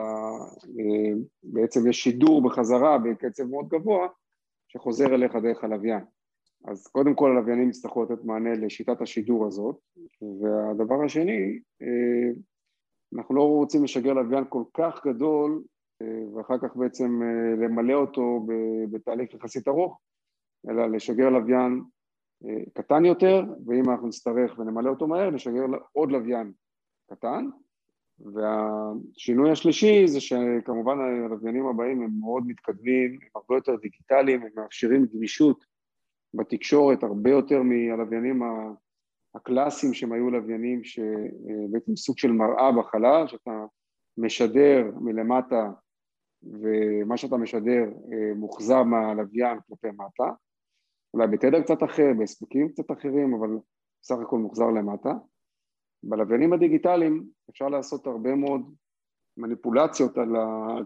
בעצם 1.44 1.90
יש 1.90 2.04
שידור 2.04 2.44
בחזרה 2.44 2.98
בקצב 2.98 3.44
מאוד 3.44 3.68
גבוה 3.70 4.08
שחוזר 4.68 5.16
אליך 5.16 5.36
דרך 5.36 5.64
הלוויין. 5.64 6.04
אז 6.68 6.88
קודם 6.88 7.16
כל 7.16 7.32
הלוויינים 7.32 7.70
יצטרכו 7.70 8.04
לתת 8.04 8.24
מענה 8.24 8.54
לשיטת 8.54 9.02
השידור 9.02 9.46
הזאת, 9.48 9.76
והדבר 10.42 11.04
השני, 11.06 11.60
אנחנו 13.16 13.36
לא 13.36 13.42
רוצים 13.42 13.84
לשגר 13.84 14.14
לוויין 14.14 14.44
כל 14.50 14.64
כך 14.74 15.08
גדול 15.08 15.64
ואחר 16.36 16.58
כך 16.58 16.76
בעצם 16.76 17.22
למלא 17.58 17.94
אותו 17.94 18.46
בתהליך 18.92 19.34
יחסית 19.34 19.68
ארוך, 19.68 20.00
אלא 20.70 20.88
לשגר 20.88 21.30
לוויין 21.30 21.82
קטן 22.74 23.06
יותר, 23.06 23.44
ואם 23.66 23.90
אנחנו 23.90 24.08
נצטרך 24.08 24.60
ונמלא 24.60 24.90
אותו 24.90 25.08
מהר, 25.08 25.30
נשגר 25.30 25.66
עוד 25.94 26.12
לוויין 26.12 26.52
קטן, 27.12 27.46
והשינוי 28.20 29.52
השלישי 29.52 30.08
זה 30.08 30.22
שכמובן 30.22 30.98
הלוויינים 31.00 31.66
הבאים 31.66 32.02
הם 32.02 32.12
מאוד 32.20 32.44
מתקדמים, 32.48 33.12
הם 33.12 33.30
הרבה 33.36 33.56
יותר 33.56 33.76
דיגיטליים, 33.76 34.42
הם 34.42 34.50
מאפשרים 34.56 35.06
גמישות 35.14 35.66
בתקשורת 36.34 37.04
הרבה 37.04 37.30
יותר 37.30 37.62
מהלוויינים 37.64 38.42
הקלאסיים 39.36 39.94
שהם 39.94 40.12
היו 40.12 40.30
לוויינים 40.30 40.84
שבעצם 40.84 41.96
סוג 41.96 42.18
של 42.18 42.32
מראה 42.32 42.72
בחלל, 42.72 43.28
שאתה 43.28 43.66
משדר 44.18 44.92
מלמטה 45.02 45.70
ומה 46.44 47.18
שאתה 47.18 47.38
משדר 47.38 47.84
אה, 47.84 48.34
מוחזר 48.36 48.84
מהלוויין 48.84 49.60
כלפי 49.68 49.88
מטה, 49.88 50.32
אולי 51.14 51.28
בתדר 51.28 51.62
קצת 51.62 51.84
אחר, 51.84 52.08
בהספקים 52.20 52.70
קצת 52.70 52.92
אחרים, 52.92 53.34
אבל 53.34 53.50
בסך 54.02 54.16
הכל 54.22 54.38
מוחזר 54.38 54.68
למטה. 54.68 55.14
בלוויינים 56.04 56.54
הדיגיטליים 56.54 57.26
אפשר 57.50 57.70
לעשות 57.70 58.08
הרבה 58.08 58.36
מאוד 58.36 58.62
מניפולציות 59.38 60.18
על, 60.18 60.30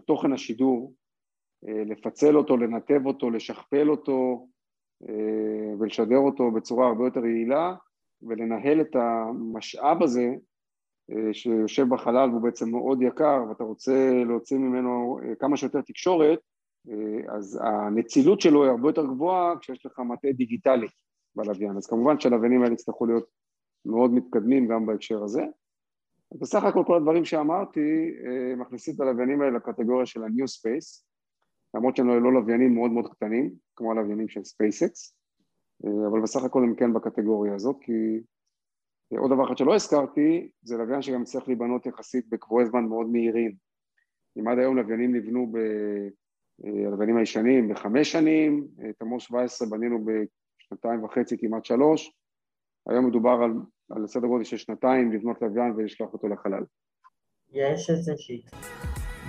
תוכן 0.06 0.32
השידור, 0.32 0.94
אה, 1.68 1.84
לפצל 1.84 2.36
אותו, 2.36 2.56
לנתב 2.56 3.06
אותו, 3.06 3.30
לשכפל 3.30 3.90
אותו 3.90 4.48
אה, 5.08 5.74
ולשדר 5.78 6.18
אותו 6.18 6.50
בצורה 6.50 6.88
הרבה 6.88 7.04
יותר 7.04 7.26
יעילה 7.26 7.74
ולנהל 8.22 8.80
את 8.80 8.96
המשאב 8.96 10.02
הזה 10.02 10.34
שיושב 11.32 11.88
בחלל 11.88 12.30
והוא 12.30 12.42
בעצם 12.42 12.70
מאוד 12.70 13.02
יקר 13.02 13.44
ואתה 13.48 13.64
רוצה 13.64 14.12
להוציא 14.26 14.58
ממנו 14.58 15.18
כמה 15.38 15.56
שיותר 15.56 15.80
תקשורת 15.80 16.38
אז 17.28 17.60
הנצילות 17.62 18.40
שלו 18.40 18.62
היא 18.62 18.70
הרבה 18.70 18.88
יותר 18.88 19.06
גבוהה 19.06 19.54
כשיש 19.60 19.86
לך 19.86 19.98
מטה 19.98 20.28
דיגיטלי 20.32 20.86
בלוויין 21.36 21.76
אז 21.76 21.86
כמובן 21.86 22.20
שהלוויינים 22.20 22.62
האלה 22.62 22.74
יצטרכו 22.74 23.06
להיות 23.06 23.26
מאוד 23.86 24.10
מתקדמים 24.10 24.68
גם 24.68 24.86
בהקשר 24.86 25.24
הזה. 25.24 25.42
בסך 26.34 26.64
הכל 26.64 26.82
כל 26.86 26.96
הדברים 26.96 27.24
שאמרתי 27.24 28.10
אה, 28.26 28.56
מכניסים 28.56 28.94
את 28.94 29.00
הלוויינים 29.00 29.42
האלה 29.42 29.56
לקטגוריה 29.56 30.06
של 30.06 30.22
ה-New 30.22 30.44
Space, 30.44 31.04
למרות 31.74 31.96
שהם 31.96 32.08
לא 32.08 32.32
לוויינים 32.32 32.74
מאוד 32.74 32.90
מאוד 32.90 33.12
קטנים, 33.12 33.54
כמו 33.76 33.92
הלוויינים 33.92 34.28
של 34.28 34.40
SpaceX, 34.40 35.12
אה, 35.84 36.08
אבל 36.10 36.20
בסך 36.22 36.44
הכל 36.44 36.62
הם 36.62 36.74
כן 36.74 36.92
בקטגוריה 36.92 37.54
הזאת, 37.54 37.76
כי 37.80 37.92
אה, 37.92 38.18
עוד 39.18 39.30
דבר 39.30 39.46
אחד 39.46 39.58
שלא 39.58 39.74
הזכרתי, 39.74 40.50
זה 40.62 40.76
לוויין 40.76 41.02
שגם 41.02 41.24
צריך 41.24 41.48
להיבנות 41.48 41.86
יחסית 41.86 42.28
בקבועי 42.28 42.66
זמן 42.66 42.84
מאוד 42.84 43.06
מהירים. 43.06 43.52
אם 44.38 44.48
עד 44.48 44.58
היום 44.58 44.76
לוויינים 44.76 45.14
נבנו 45.14 45.52
ב... 45.52 45.58
הלוויינים 46.86 47.16
הישנים 47.16 47.68
בחמש 47.68 48.12
שנים, 48.12 48.66
את 48.90 49.02
המור 49.02 49.20
17 49.20 49.68
בנינו 49.68 50.04
בשנתיים 50.04 51.04
וחצי, 51.04 51.38
כמעט 51.38 51.64
שלוש, 51.64 52.12
היום 52.86 53.06
מדובר 53.06 53.38
על 53.42 53.52
על 53.90 54.06
סדר 54.06 54.26
גודל 54.26 54.44
של 54.44 54.56
שנתיים 54.56 55.12
לבנות 55.12 55.42
לוויין 55.42 55.72
ולשלוח 55.76 56.12
אותו 56.12 56.28
לחלל. 56.28 56.64
יש 57.52 57.90
איזה 57.90 58.12
שיט. 58.16 58.50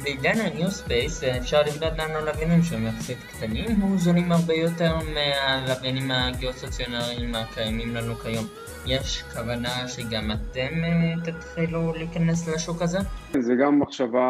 בעידן 0.03 0.37
ה-New 0.39 0.69
Space 0.69 1.37
אפשר 1.37 1.61
לבנות 1.61 1.93
לנו 1.97 2.25
לוויינים 2.25 2.63
שהם 2.63 2.87
יחסית 2.87 3.17
קטנים 3.17 3.81
או 3.81 3.97
זולים 3.97 4.31
הרבה 4.31 4.53
יותר 4.53 4.95
מהלוויינים 5.13 6.11
הגיאוסטציונריים 6.11 7.35
הקיימים 7.35 7.95
לנו 7.95 8.15
כיום. 8.15 8.45
יש 8.87 9.23
כוונה 9.23 9.87
שגם 9.87 10.31
אתם 10.31 10.73
אה, 10.83 11.13
תתחילו 11.25 11.93
להיכנס 11.93 12.47
לשוק 12.47 12.81
הזה? 12.81 12.97
זה 13.39 13.53
גם 13.61 13.79
מחשבה 13.79 14.29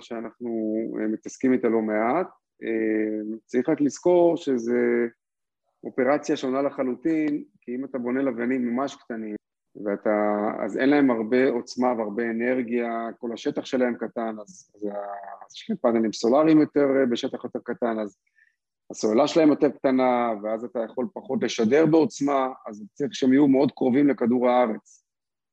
שאנחנו 0.00 0.48
אה, 1.00 1.06
מתעסקים 1.06 1.52
איתה 1.52 1.68
לא 1.68 1.80
מעט. 1.80 2.26
אה, 2.62 3.36
צריך 3.46 3.68
רק 3.68 3.80
לזכור 3.80 4.36
שזה 4.36 5.06
אופרציה 5.84 6.36
שונה 6.36 6.62
לחלוטין, 6.62 7.44
כי 7.60 7.74
אם 7.74 7.84
אתה 7.84 7.98
בונה 7.98 8.22
לוויינים 8.22 8.74
ממש 8.74 8.96
קטנים, 8.96 9.34
ואתה, 9.84 10.48
אז 10.64 10.78
אין 10.78 10.88
להם 10.88 11.10
הרבה 11.10 11.48
עוצמה 11.48 11.92
והרבה 11.98 12.30
אנרגיה, 12.30 13.08
כל 13.18 13.32
השטח 13.32 13.64
שלהם 13.64 13.94
קטן, 13.94 14.36
אז, 14.40 14.72
אז 14.74 15.54
יש 15.54 15.70
להם 15.70 15.78
פאנלים 15.78 16.12
סולאריים 16.12 16.60
יותר 16.60 16.86
בשטח 17.10 17.44
יותר 17.44 17.58
קטן, 17.64 17.98
אז 17.98 18.18
הסוללה 18.90 19.28
שלהם 19.28 19.48
יותר 19.48 19.70
קטנה, 19.70 20.32
ואז 20.42 20.64
אתה 20.64 20.80
יכול 20.90 21.06
פחות 21.14 21.42
לשדר 21.42 21.86
בעוצמה, 21.86 22.48
אז 22.66 22.84
צריך 22.94 23.14
שהם 23.14 23.32
יהיו 23.32 23.48
מאוד 23.48 23.72
קרובים 23.72 24.08
לכדור 24.08 24.48
הארץ, 24.48 25.04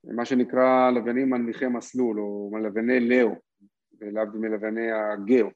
מה 0.03 0.25
שנקרא 0.25 0.91
לוויינים 0.91 1.29
מנמיכי 1.29 1.67
מסלול, 1.67 2.19
או 2.19 2.51
לווייני 2.63 2.99
לאו, 2.99 3.31
להבדיל 4.01 4.41
מלווייני 4.41 4.91
הגאו. 4.91 5.47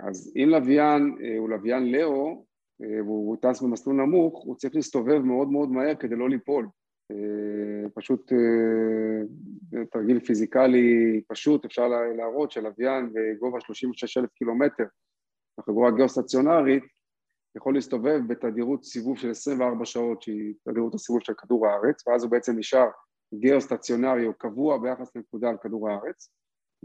אז 0.00 0.32
אם 0.36 0.48
לוויין 0.48 1.16
אה, 1.22 1.38
הוא 1.38 1.50
לוויין 1.50 1.92
לאו, 1.92 2.44
אה, 2.82 3.02
והוא 3.02 3.36
טס 3.36 3.62
במסלול 3.62 3.96
נמוך, 3.96 4.44
הוא 4.44 4.56
צריך 4.56 4.74
להסתובב 4.74 5.18
מאוד 5.18 5.48
מאוד 5.48 5.70
מהר 5.70 5.94
כדי 5.94 6.16
לא 6.16 6.28
ליפול. 6.28 6.68
אה, 7.10 7.90
פשוט 7.94 8.32
אה, 8.32 9.84
תרגיל 9.92 10.20
פיזיקלי 10.20 11.20
פשוט, 11.28 11.64
אפשר 11.64 11.88
להראות 11.88 12.50
שלוויין 12.50 13.12
בגובה 13.12 13.60
36 13.60 14.16
אלף 14.18 14.30
קילומטר, 14.32 14.84
החגורה 15.58 15.88
הגיאוסטציונרית, 15.88 16.84
יכול 17.56 17.74
להסתובב 17.74 18.20
בתדירות 18.28 18.84
סיבוב 18.84 19.18
של 19.18 19.30
24 19.30 19.84
שעות 19.84 20.22
שהיא 20.22 20.54
תדירות 20.64 20.94
הסיבוב 20.94 21.22
של 21.22 21.34
כדור 21.34 21.66
הארץ 21.66 22.06
ואז 22.06 22.22
הוא 22.22 22.30
בעצם 22.30 22.58
נשאר 22.58 22.86
גיאוסטציונרי 23.34 24.26
או 24.26 24.34
קבוע 24.34 24.78
ביחס 24.78 25.16
לנקודה 25.16 25.48
על 25.48 25.56
כדור 25.62 25.90
הארץ 25.90 26.30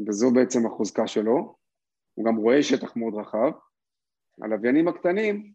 וזו 0.07 0.31
בעצם 0.33 0.65
החוזקה 0.65 1.07
שלו, 1.07 1.55
הוא 2.13 2.25
גם 2.25 2.35
רואה 2.35 2.63
שטח 2.63 2.95
מאוד 2.95 3.13
רחב. 3.15 3.51
הלוויינים 4.41 4.87
הקטנים 4.87 5.53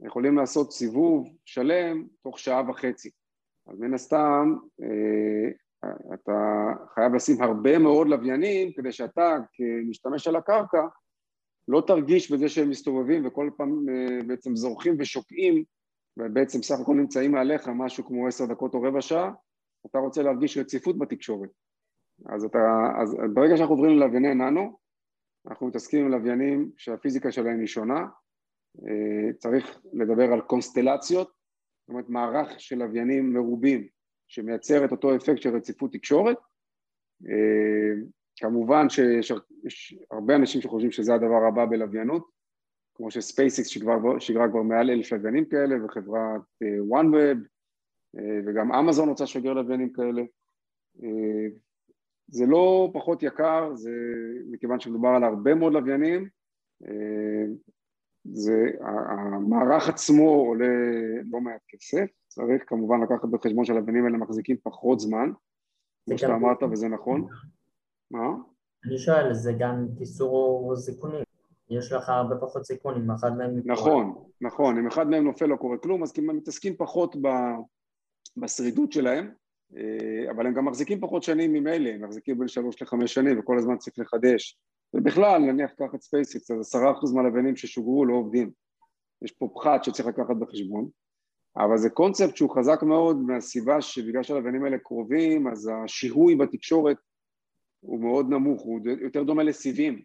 יכולים 0.00 0.36
לעשות 0.36 0.72
סיבוב 0.72 1.28
שלם 1.44 2.06
תוך 2.22 2.38
שעה 2.38 2.70
וחצי 2.70 3.10
אז 3.66 3.80
מן 3.80 3.94
הסתם 3.94 4.54
אה, 4.82 5.50
אתה 6.14 6.66
חייב 6.94 7.14
לשים 7.14 7.42
הרבה 7.42 7.78
מאוד 7.78 8.06
לוויינים 8.08 8.72
כדי 8.72 8.92
שאתה 8.92 9.36
כמשתמש 9.52 10.28
על 10.28 10.36
הקרקע 10.36 10.86
לא 11.68 11.82
תרגיש 11.86 12.32
בזה 12.32 12.48
שהם 12.48 12.70
מסתובבים 12.70 13.26
וכל 13.26 13.50
פעם 13.56 13.86
אה, 13.88 14.22
בעצם 14.26 14.56
זורחים 14.56 14.96
ושוקעים 14.98 15.64
ובעצם 16.18 16.62
סך 16.62 16.80
הכל 16.80 16.94
נמצאים 16.94 17.32
מעליך 17.32 17.68
משהו 17.68 18.04
כמו 18.04 18.26
עשר 18.26 18.46
דקות 18.46 18.74
או 18.74 18.82
רבע 18.82 19.00
שעה, 19.00 19.32
אתה 19.86 19.98
רוצה 19.98 20.22
להרגיש 20.22 20.58
רציפות 20.58 20.98
בתקשורת. 20.98 21.50
אז, 22.26 22.44
אתה, 22.44 22.58
אז 23.02 23.16
ברגע 23.34 23.56
שאנחנו 23.56 23.74
עוברים 23.74 23.96
ללווייני 23.96 24.34
ננו, 24.34 24.78
אנחנו 25.46 25.66
מתעסקים 25.66 26.04
עם 26.04 26.12
לוויינים 26.12 26.70
שהפיזיקה 26.76 27.32
שלהם 27.32 27.58
היא 27.58 27.66
שונה, 27.66 28.06
אה, 28.86 29.32
צריך 29.38 29.80
לדבר 29.92 30.32
על 30.32 30.40
קונסטלציות, 30.40 31.35
זאת 31.86 31.90
אומרת 31.90 32.08
מערך 32.08 32.60
של 32.60 32.78
לוויינים 32.78 33.32
מרובים 33.32 33.88
שמייצר 34.28 34.84
את 34.84 34.92
אותו 34.92 35.16
אפקט 35.16 35.42
של 35.42 35.56
רציפות 35.56 35.92
תקשורת. 35.92 36.36
אה, 37.28 38.02
כמובן 38.36 38.88
שיש 38.88 39.32
הרבה 40.10 40.36
אנשים 40.36 40.60
שחושבים 40.60 40.90
שזה 40.90 41.14
הדבר 41.14 41.44
הבא 41.48 41.66
בלוויינות, 41.66 42.30
כמו 42.94 43.10
שספייסיקס 43.10 43.68
שיגרה 44.18 44.48
כבר 44.50 44.62
מעל 44.62 44.90
אלף 44.90 45.12
לוויינים 45.12 45.44
כאלה, 45.44 45.84
וחברת 45.84 46.40
OneWeb, 46.90 47.16
אה, 47.16 47.32
אה, 48.18 48.40
וגם 48.46 48.72
אמזון 48.72 49.08
רוצה 49.08 49.24
לשגר 49.24 49.52
לוויינים 49.52 49.92
כאלה. 49.92 50.22
זה 52.28 52.46
לא 52.46 52.90
פחות 52.94 53.22
יקר, 53.22 53.74
זה 53.74 53.90
מכיוון 54.50 54.80
שמדובר 54.80 55.08
על 55.08 55.24
הרבה 55.24 55.54
מאוד 55.54 55.72
לוויינים, 55.72 56.28
זה, 58.32 58.70
המערך 59.08 59.88
עצמו 59.88 60.30
עולה 60.30 60.66
לא 61.30 61.40
מעט 61.40 61.60
כסף, 61.68 62.06
צריך 62.28 62.62
כמובן 62.66 63.00
לקחת 63.00 63.28
בחשבון 63.28 63.64
שהלבנים 63.64 64.04
האלה 64.04 64.18
מחזיקים 64.18 64.56
פחות 64.62 65.00
זמן, 65.00 65.30
כמו 66.06 66.18
שאתה 66.18 66.34
אמרת 66.34 66.62
וזה 66.62 66.88
נכון. 66.88 67.28
מה? 68.10 68.28
אני 68.84 68.98
שואל, 68.98 69.34
זה 69.34 69.52
גם 69.58 69.86
איסור 70.00 70.76
זיכונים, 70.76 71.22
יש 71.70 71.92
לך 71.92 72.08
הרבה 72.08 72.36
פחות 72.36 72.64
סיכון 72.64 72.94
אם 72.96 73.10
אחד 73.10 73.36
מהם... 73.36 73.60
נכון, 73.64 74.14
נכון, 74.40 74.78
אם 74.78 74.86
אחד 74.86 75.06
מהם 75.06 75.24
נופל 75.24 75.46
לא 75.46 75.56
קורה 75.56 75.78
כלום, 75.78 76.02
אז 76.02 76.12
כי 76.12 76.20
הם 76.20 76.36
מתעסקים 76.36 76.76
פחות 76.76 77.16
ב... 77.16 77.28
בשרידות 78.36 78.92
שלהם, 78.92 79.30
אה, 79.76 80.30
אבל 80.30 80.46
הם 80.46 80.54
גם 80.54 80.64
מחזיקים 80.64 81.00
פחות 81.00 81.22
שנים 81.22 81.52
ממילא, 81.52 81.88
הם 81.88 82.04
מחזיקים 82.04 82.38
בין 82.38 82.48
שלוש 82.48 82.82
לחמש 82.82 83.14
שנים 83.14 83.38
וכל 83.38 83.58
הזמן 83.58 83.76
צריך 83.78 83.98
לחדש 83.98 84.58
ובכלל, 84.94 85.38
נניח 85.38 85.70
קח 85.70 85.94
את 85.94 86.02
SpaceX, 86.02 86.50
אז 86.50 86.60
עשרה 86.60 86.92
אחוז 86.92 87.12
מהלוויינים 87.12 87.56
ששוגרו 87.56 88.04
לא 88.04 88.14
עובדים. 88.14 88.50
יש 89.22 89.32
פה 89.32 89.48
פחת 89.54 89.84
שצריך 89.84 90.08
לקחת 90.08 90.36
בחשבון, 90.36 90.88
אבל 91.56 91.78
זה 91.78 91.90
קונספט 91.90 92.36
שהוא 92.36 92.56
חזק 92.56 92.82
מאוד 92.82 93.16
מהסיבה 93.16 93.80
שבגלל 93.80 94.22
שהלוויינים 94.22 94.64
האלה 94.64 94.78
קרובים, 94.78 95.48
אז 95.48 95.70
השיהוי 95.84 96.36
בתקשורת 96.36 96.96
הוא 97.80 98.00
מאוד 98.00 98.30
נמוך, 98.30 98.62
הוא 98.62 98.80
יותר 99.00 99.22
דומה 99.22 99.42
לסיבים. 99.42 100.02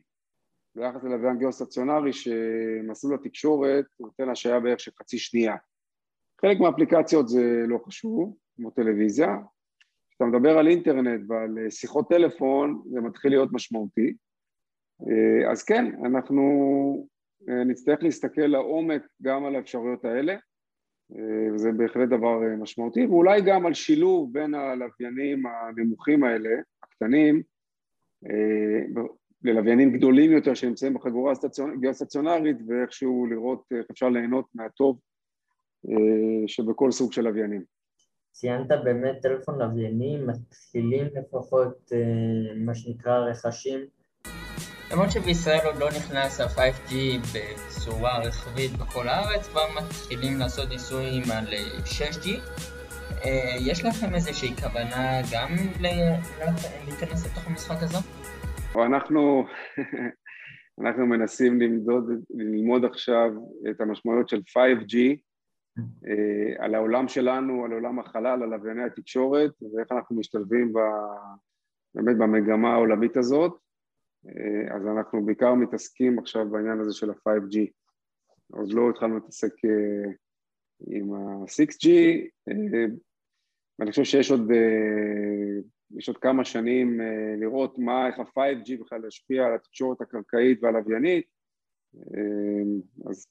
ביחס 0.75 1.03
ללוויין 1.03 1.37
גיאוסטציונרי 1.37 2.13
שמסלול 2.13 3.15
התקשורת 3.15 3.85
נותן 3.99 4.29
השעיה 4.29 4.59
בערך 4.59 4.79
של 4.79 4.91
חצי 4.99 5.17
שנייה. 5.17 5.55
חלק 6.41 6.59
מהאפליקציות 6.59 7.29
זה 7.29 7.63
לא 7.67 7.77
חשוב, 7.85 8.37
כמו 8.55 8.71
טלוויזיה. 8.71 9.37
כשאתה 10.09 10.25
מדבר 10.25 10.57
על 10.57 10.67
אינטרנט 10.67 11.21
ועל 11.29 11.69
שיחות 11.69 12.09
טלפון 12.09 12.81
זה 12.93 13.01
מתחיל 13.01 13.31
להיות 13.31 13.49
משמעותי. 13.51 14.13
אה, 15.09 15.51
אז 15.51 15.63
כן, 15.63 15.85
אנחנו 16.05 17.07
אה, 17.49 17.63
נצטרך 17.63 18.03
להסתכל 18.03 18.41
לעומק 18.41 19.01
גם 19.21 19.45
על 19.45 19.55
האפשרויות 19.55 20.05
האלה 20.05 20.35
וזה 21.53 21.71
בהחלט 21.71 22.09
דבר 22.09 22.39
משמעותי, 22.57 23.05
ואולי 23.05 23.41
גם 23.41 23.65
על 23.65 23.73
שילוב 23.73 24.33
בין 24.33 24.53
הלוויינים 24.53 25.43
הנמוכים 25.45 26.23
האלה, 26.23 26.49
הקטנים, 26.83 27.41
ללוויינים 29.43 29.91
גדולים 29.91 30.31
יותר 30.31 30.53
שנמצאים 30.53 30.93
בחגורה 30.93 31.33
הגיאוסטציונרית 31.73 32.57
ואיכשהו 32.67 33.25
לראות 33.25 33.63
איך 33.71 33.85
אפשר 33.91 34.09
ליהנות 34.09 34.45
מהטוב 34.55 34.99
שבכל 36.47 36.91
סוג 36.91 37.11
של 37.13 37.21
לוויינים. 37.21 37.63
ציינת 38.31 38.67
באמת 38.83 39.21
טלפון 39.21 39.61
לווייני, 39.61 40.17
מתחילים 40.25 41.07
לפחות 41.15 41.91
מה 42.55 42.75
שנקרא 42.75 43.19
רכשים 43.19 43.87
למרות 44.91 45.11
שבישראל 45.11 45.59
עוד 45.65 45.75
לא 45.79 45.87
נכנס 45.87 46.39
ה-5G 46.39 46.93
בצורה 47.33 48.19
רחבית 48.19 48.71
בכל 48.71 49.07
הארץ, 49.07 49.47
כבר 49.47 49.61
מתחילים 49.77 50.37
לעשות 50.39 50.69
ניסויים 50.69 51.23
על 51.33 51.45
6G. 51.85 52.27
אה, 53.25 53.55
יש 53.59 53.85
לכם 53.85 54.15
איזושהי 54.15 54.55
כוונה 54.55 55.21
גם 55.33 55.49
להיכנס 55.79 57.25
לתוך 57.25 57.47
המשחק 57.47 57.75
הזה? 57.81 57.97
אנחנו, 58.75 59.45
אנחנו 60.81 61.05
מנסים 61.05 61.61
למדוד, 61.61 62.03
ללמוד 62.29 62.85
עכשיו 62.85 63.29
את 63.69 63.81
המשמעויות 63.81 64.29
של 64.29 64.37
5G 64.37 64.95
אה, 65.79 66.65
על 66.65 66.75
העולם 66.75 67.07
שלנו, 67.07 67.65
על 67.65 67.71
עולם 67.71 67.99
החלל, 67.99 68.43
על 68.43 68.49
לווייני 68.49 68.83
התקשורת 68.83 69.51
ואיך 69.61 69.91
אנחנו 69.91 70.15
משתלבים 70.15 70.73
ב, 70.73 70.79
באמת 71.95 72.17
במגמה 72.17 72.73
העולמית 72.73 73.17
הזאת. 73.17 73.60
אה, 74.27 74.75
אז 74.75 74.87
אנחנו 74.87 75.25
בעיקר 75.25 75.53
מתעסקים 75.53 76.19
עכשיו 76.19 76.49
בעניין 76.49 76.79
הזה 76.79 76.93
של 76.93 77.09
ה-5G. 77.09 77.59
עוד 78.51 78.73
לא 78.73 78.89
התחלנו 78.89 79.15
להתעסק 79.15 79.53
אה, 79.65 80.11
עם 80.87 81.13
ה-6G, 81.13 81.87
אה, 82.49 82.85
ואני 83.79 83.91
חושב 83.91 84.03
שיש 84.03 84.31
עוד, 84.31 84.51
יש 85.97 86.07
עוד 86.07 86.17
כמה 86.17 86.45
שנים 86.45 86.99
לראות 87.37 87.79
מה, 87.79 88.07
איך 88.07 88.19
ה-5G 88.19 88.81
בכלל 88.81 89.07
ישפיע 89.07 89.45
על 89.45 89.55
התקשורת 89.55 90.01
הקרקעית 90.01 90.63
והלוויינית, 90.63 91.25
אז 93.09 93.27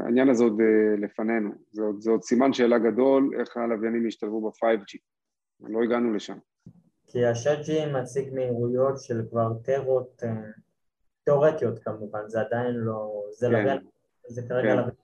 העניין 0.00 0.28
הזה 0.28 0.44
עוד 0.44 0.60
לפנינו, 0.98 1.50
זה 1.70 1.82
עוד, 1.82 2.00
זה 2.00 2.10
עוד 2.10 2.22
סימן 2.22 2.52
שאלה 2.52 2.78
גדול 2.78 3.30
איך 3.40 3.56
הלוויינים 3.56 4.06
ישתלבו 4.06 4.50
ב-5G, 4.50 4.98
לא 5.60 5.82
הגענו 5.82 6.14
לשם. 6.14 6.38
כי 7.06 7.24
ה-7G 7.24 7.86
מציג 7.92 8.34
מהירויות 8.34 9.00
של 9.00 9.22
כבר 9.30 9.52
טרות 9.64 10.22
אה, 10.24 10.50
תיאורטיות 11.24 11.78
כמובן, 11.78 12.28
זה 12.28 12.40
עדיין 12.40 12.74
לא... 12.74 13.22
זה 13.30 13.46
כן. 13.46 13.52
לבין, 13.52 13.78
זה 14.28 14.42
כרגע 14.48 14.74
כן. 14.74 14.78
לבין... 14.78 14.94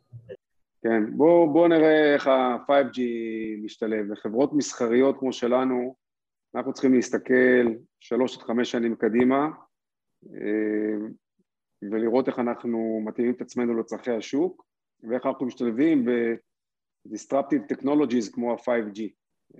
כן, 0.83 1.17
בואו 1.17 1.53
בוא 1.53 1.69
נראה 1.69 2.15
איך 2.15 2.27
ה-5G 2.27 3.01
משתלב. 3.65 4.13
לחברות 4.13 4.53
מסחריות 4.53 5.19
כמו 5.19 5.33
שלנו, 5.33 5.95
אנחנו 6.55 6.73
צריכים 6.73 6.95
להסתכל 6.95 7.67
שלוש 8.01 8.37
עד 8.37 8.43
חמש 8.43 8.71
שנים 8.71 8.97
קדימה 8.97 9.49
אה, 10.35 11.07
ולראות 11.91 12.29
איך 12.29 12.39
אנחנו 12.39 13.03
מתאימים 13.05 13.35
את 13.35 13.41
עצמנו 13.41 13.79
לצרכי 13.79 14.11
השוק 14.11 14.65
ואיך 15.03 15.27
אנחנו 15.27 15.47
משתלבים 15.47 16.05
ב-disruptive 16.05 17.73
technologies 17.73 18.33
כמו 18.33 18.53
ה-5G. 18.53 19.01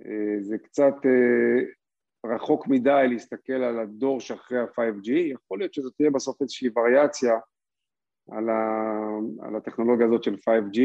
אה, 0.05 0.37
זה 0.41 0.57
קצת 0.57 0.95
רחוק 2.25 2.67
מדי 2.67 3.05
להסתכל 3.09 3.53
על 3.53 3.79
הדור 3.79 4.19
שאחרי 4.19 4.59
ה-5G, 4.59 5.11
יכול 5.11 5.59
להיות 5.59 5.73
שזו 5.73 5.89
תהיה 5.89 6.11
בסוף 6.11 6.41
איזושהי 6.41 6.69
וריאציה 6.75 7.33
על, 8.31 8.49
ה, 8.49 8.99
על 9.41 9.55
הטכנולוגיה 9.55 10.05
הזאת 10.05 10.23
של 10.23 10.33
5G, 10.35 10.79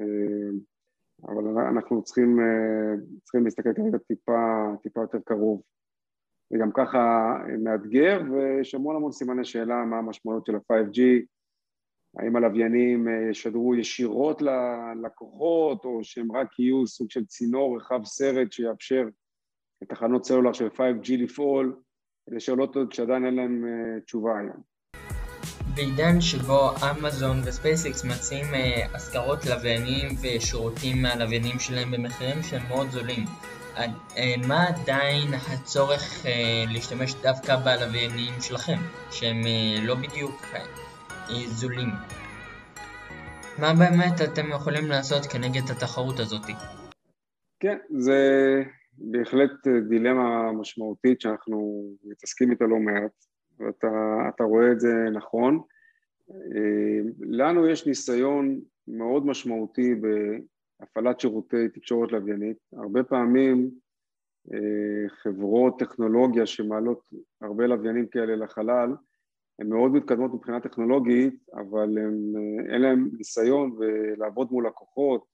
אה, 0.00 0.50
אבל 1.28 1.58
אנחנו 1.58 2.02
צריכים, 2.02 2.40
אה, 2.40 2.94
צריכים 3.24 3.44
להסתכל 3.44 3.72
כרגע 3.72 3.98
טיפה, 3.98 4.66
טיפה 4.82 5.00
יותר 5.00 5.18
קרוב. 5.24 5.62
וגם 6.52 6.70
ככה 6.72 7.34
מאתגר, 7.58 8.22
ויש 8.32 8.74
המון 8.74 8.96
המון 8.96 9.12
סימני 9.12 9.44
שאלה 9.44 9.84
מה 9.84 9.98
המשמעויות 9.98 10.46
של 10.46 10.54
ה-5G, 10.54 11.00
האם 12.18 12.36
הלוויינים 12.36 13.08
אה, 13.08 13.30
ישדרו 13.30 13.74
ישירות 13.74 14.42
ללקוחות, 14.42 15.84
או 15.84 16.04
שהם 16.04 16.32
רק 16.32 16.58
יהיו 16.58 16.86
סוג 16.86 17.10
של 17.10 17.24
צינור 17.24 17.76
רחב 17.76 18.04
סרט 18.04 18.52
שיאפשר 18.52 19.08
לתחנות 19.82 20.24
סלולר 20.24 20.52
של 20.52 20.68
5G 20.76 21.12
לפעול, 21.18 21.76
אלה 22.30 22.40
שאלות 22.40 22.76
עוד 22.76 22.92
שעדיין 22.92 23.26
אין 23.26 23.34
להם 23.34 23.64
uh, 23.64 24.04
תשובה 24.04 24.30
היום. 24.38 24.70
בעידן 25.74 26.20
שבו 26.20 26.70
אמזון 26.90 27.36
וספייסיקס 27.44 28.04
מציעים 28.04 28.46
השכרות 28.94 29.46
לוויינים 29.46 30.08
ושירותים 30.22 31.02
מהלוויינים 31.02 31.58
שלהם 31.58 31.90
במחירים 31.90 32.42
שהם 32.42 32.62
מאוד 32.68 32.90
זולים, 32.90 33.24
uh, 33.76 33.80
מה 34.48 34.66
עדיין 34.66 35.34
הצורך 35.34 36.26
להשתמש 36.68 37.14
דווקא 37.22 37.56
בלוויינים 37.56 38.32
שלכם, 38.40 38.78
שהם 39.10 39.40
לא 39.82 39.94
בדיוק 39.94 40.42
זולים? 41.46 41.90
מה 43.58 43.74
באמת 43.74 44.20
אתם 44.24 44.50
יכולים 44.50 44.86
לעשות 44.86 45.26
כנגד 45.26 45.70
התחרות 45.70 46.20
הזאת? 46.20 46.46
כן, 47.60 47.78
זה 47.98 48.18
בהחלט 49.00 49.66
דילמה 49.88 50.52
משמעותית 50.52 51.20
שאנחנו 51.20 51.84
מתעסקים 52.04 52.50
איתה 52.50 52.64
לא 52.64 52.78
מעט, 52.78 53.12
ואתה 53.58 54.44
רואה 54.44 54.72
את 54.72 54.80
זה 54.80 54.92
נכון. 55.12 55.60
לנו 57.20 57.68
יש 57.68 57.86
ניסיון 57.86 58.60
מאוד 58.88 59.26
משמעותי 59.26 59.94
בהפעלת 59.94 61.20
שירותי 61.20 61.68
תקשורת 61.68 62.12
לוויינית. 62.12 62.56
הרבה 62.72 63.02
פעמים 63.02 63.70
חברות 65.08 65.78
טכנולוגיה 65.78 66.46
שמעלות 66.46 67.00
הרבה 67.42 67.66
לוויינים 67.66 68.06
כאלה 68.06 68.36
לחלל, 68.36 68.94
הן 69.58 69.68
מאוד 69.68 69.92
מתקדמות 69.92 70.34
מבחינה 70.34 70.60
טכנולוגית, 70.60 71.48
אבל 71.54 71.98
הם, 71.98 72.14
אין 72.72 72.82
להם 72.82 73.10
ניסיון 73.18 73.76
ולעבוד 73.78 74.48
מול 74.52 74.66
לקוחות 74.66 75.24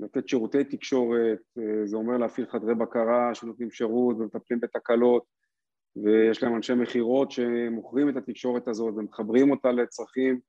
לתת 0.00 0.28
שירותי 0.28 0.64
תקשורת, 0.64 1.38
אה, 1.58 1.86
זה 1.86 1.96
אומר 1.96 2.16
להפעיל 2.16 2.46
חדרי 2.46 2.74
בקרה 2.74 3.34
שנותנים 3.34 3.70
שירות 3.70 4.16
ומטפלים 4.16 4.60
בתקלות 4.60 5.24
ויש 5.96 6.42
להם 6.42 6.56
אנשי 6.56 6.74
מכירות 6.74 7.30
שמוכרים 7.30 8.08
את 8.08 8.16
התקשורת 8.16 8.68
הזאת 8.68 8.94
ומחברים 8.96 9.50
אותה 9.50 9.72
לצרכים 9.72 10.40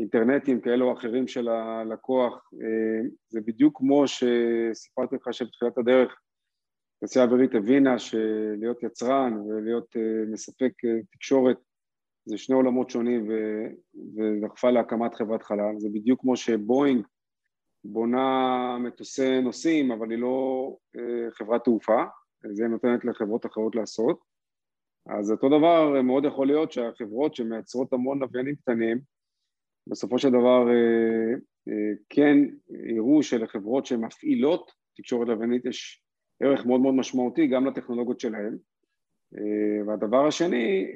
אינטרנטיים 0.00 0.60
כאלו 0.60 0.86
או 0.86 0.92
אחרים 0.92 1.28
של 1.28 1.48
הלקוח. 1.48 2.50
אה, 2.62 3.08
זה 3.28 3.40
בדיוק 3.40 3.78
כמו 3.78 4.04
שסיפרתי 4.06 5.16
לך 5.16 5.34
שבתחילת 5.34 5.78
הדרך 5.78 6.20
תעשייה 7.00 7.24
אווירית 7.24 7.54
הבינה 7.54 7.98
שלהיות 7.98 8.82
יצרן 8.82 9.32
ולהיות 9.40 9.96
אה, 9.96 10.30
מספק 10.32 10.72
תקשורת 11.12 11.56
זה 12.24 12.38
שני 12.38 12.56
עולמות 12.56 12.90
שונים 12.90 13.28
ודחפה 14.16 14.70
להקמת 14.70 15.14
חברת 15.14 15.42
חלל, 15.42 15.74
זה 15.78 15.88
בדיוק 15.92 16.20
כמו 16.20 16.36
שבואינג 16.36 17.06
בונה 17.84 18.78
מטוסי 18.80 19.40
נוסעים, 19.40 19.92
אבל 19.92 20.10
היא 20.10 20.18
לא 20.18 20.76
אה, 20.96 21.30
חברת 21.30 21.64
תעופה, 21.64 22.02
זה 22.52 22.68
נותנת 22.68 23.04
לחברות 23.04 23.46
אחרות 23.46 23.74
לעשות. 23.74 24.20
אז 25.06 25.30
אותו 25.30 25.48
דבר 25.48 26.02
מאוד 26.02 26.24
יכול 26.24 26.46
להיות 26.46 26.72
שהחברות 26.72 27.34
שמייצרות 27.34 27.92
המון 27.92 28.18
לוויינים 28.18 28.54
קטנים, 28.56 29.00
בסופו 29.86 30.18
של 30.18 30.28
דבר 30.28 30.68
אה, 30.68 31.34
אה, 31.68 31.92
כן 32.08 32.36
יראו 32.68 33.22
שלחברות 33.22 33.86
שמפעילות 33.86 34.72
תקשורת 34.96 35.28
לוויינית 35.28 35.64
יש 35.64 36.02
ערך 36.42 36.66
מאוד 36.66 36.80
מאוד 36.80 36.94
משמעותי 36.94 37.46
גם 37.46 37.66
לטכנולוגיות 37.66 38.20
שלהן. 38.20 38.58
והדבר 39.86 40.26
השני, 40.26 40.86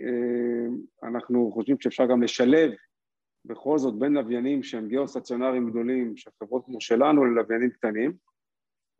אנחנו 1.02 1.50
חושבים 1.52 1.76
שאפשר 1.80 2.06
גם 2.06 2.22
לשלב 2.22 2.70
בכל 3.44 3.78
זאת 3.78 3.98
בין 3.98 4.12
לוויינים 4.12 4.62
שהם 4.62 4.88
גיאו-סטציונריים 4.88 5.70
גדולים 5.70 6.16
של 6.16 6.30
חברות 6.42 6.64
כמו 6.64 6.80
שלנו 6.80 7.24
ללוויינים 7.24 7.70
קטנים 7.70 8.12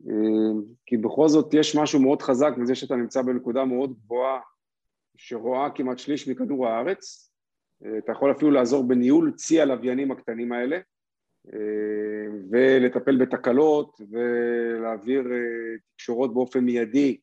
אה, 0.09 0.61
כי 0.85 0.97
בכל 0.97 1.27
זאת 1.27 1.53
יש 1.53 1.75
משהו 1.75 2.01
מאוד 2.01 2.21
חזק 2.21 2.53
בזה 2.61 2.75
שאתה 2.75 2.95
נמצא 2.95 3.21
בנקודה 3.21 3.65
מאוד 3.65 3.93
גבוהה 3.93 4.39
שרואה 5.17 5.69
כמעט 5.75 5.99
שליש 5.99 6.27
מכדור 6.27 6.67
הארץ. 6.67 7.31
אה, 7.85 7.97
אתה 7.97 8.11
יכול 8.11 8.31
אפילו 8.31 8.51
לעזור 8.51 8.87
בניהול 8.87 9.31
צי 9.31 9.61
הלוויינים 9.61 10.11
הקטנים 10.11 10.51
האלה 10.51 10.77
אה, 11.53 12.27
ולטפל 12.49 13.17
בתקלות 13.17 14.01
ולהעביר 14.11 15.23
תקשורות 15.95 16.33
באופן 16.33 16.59
מיידי 16.59 17.17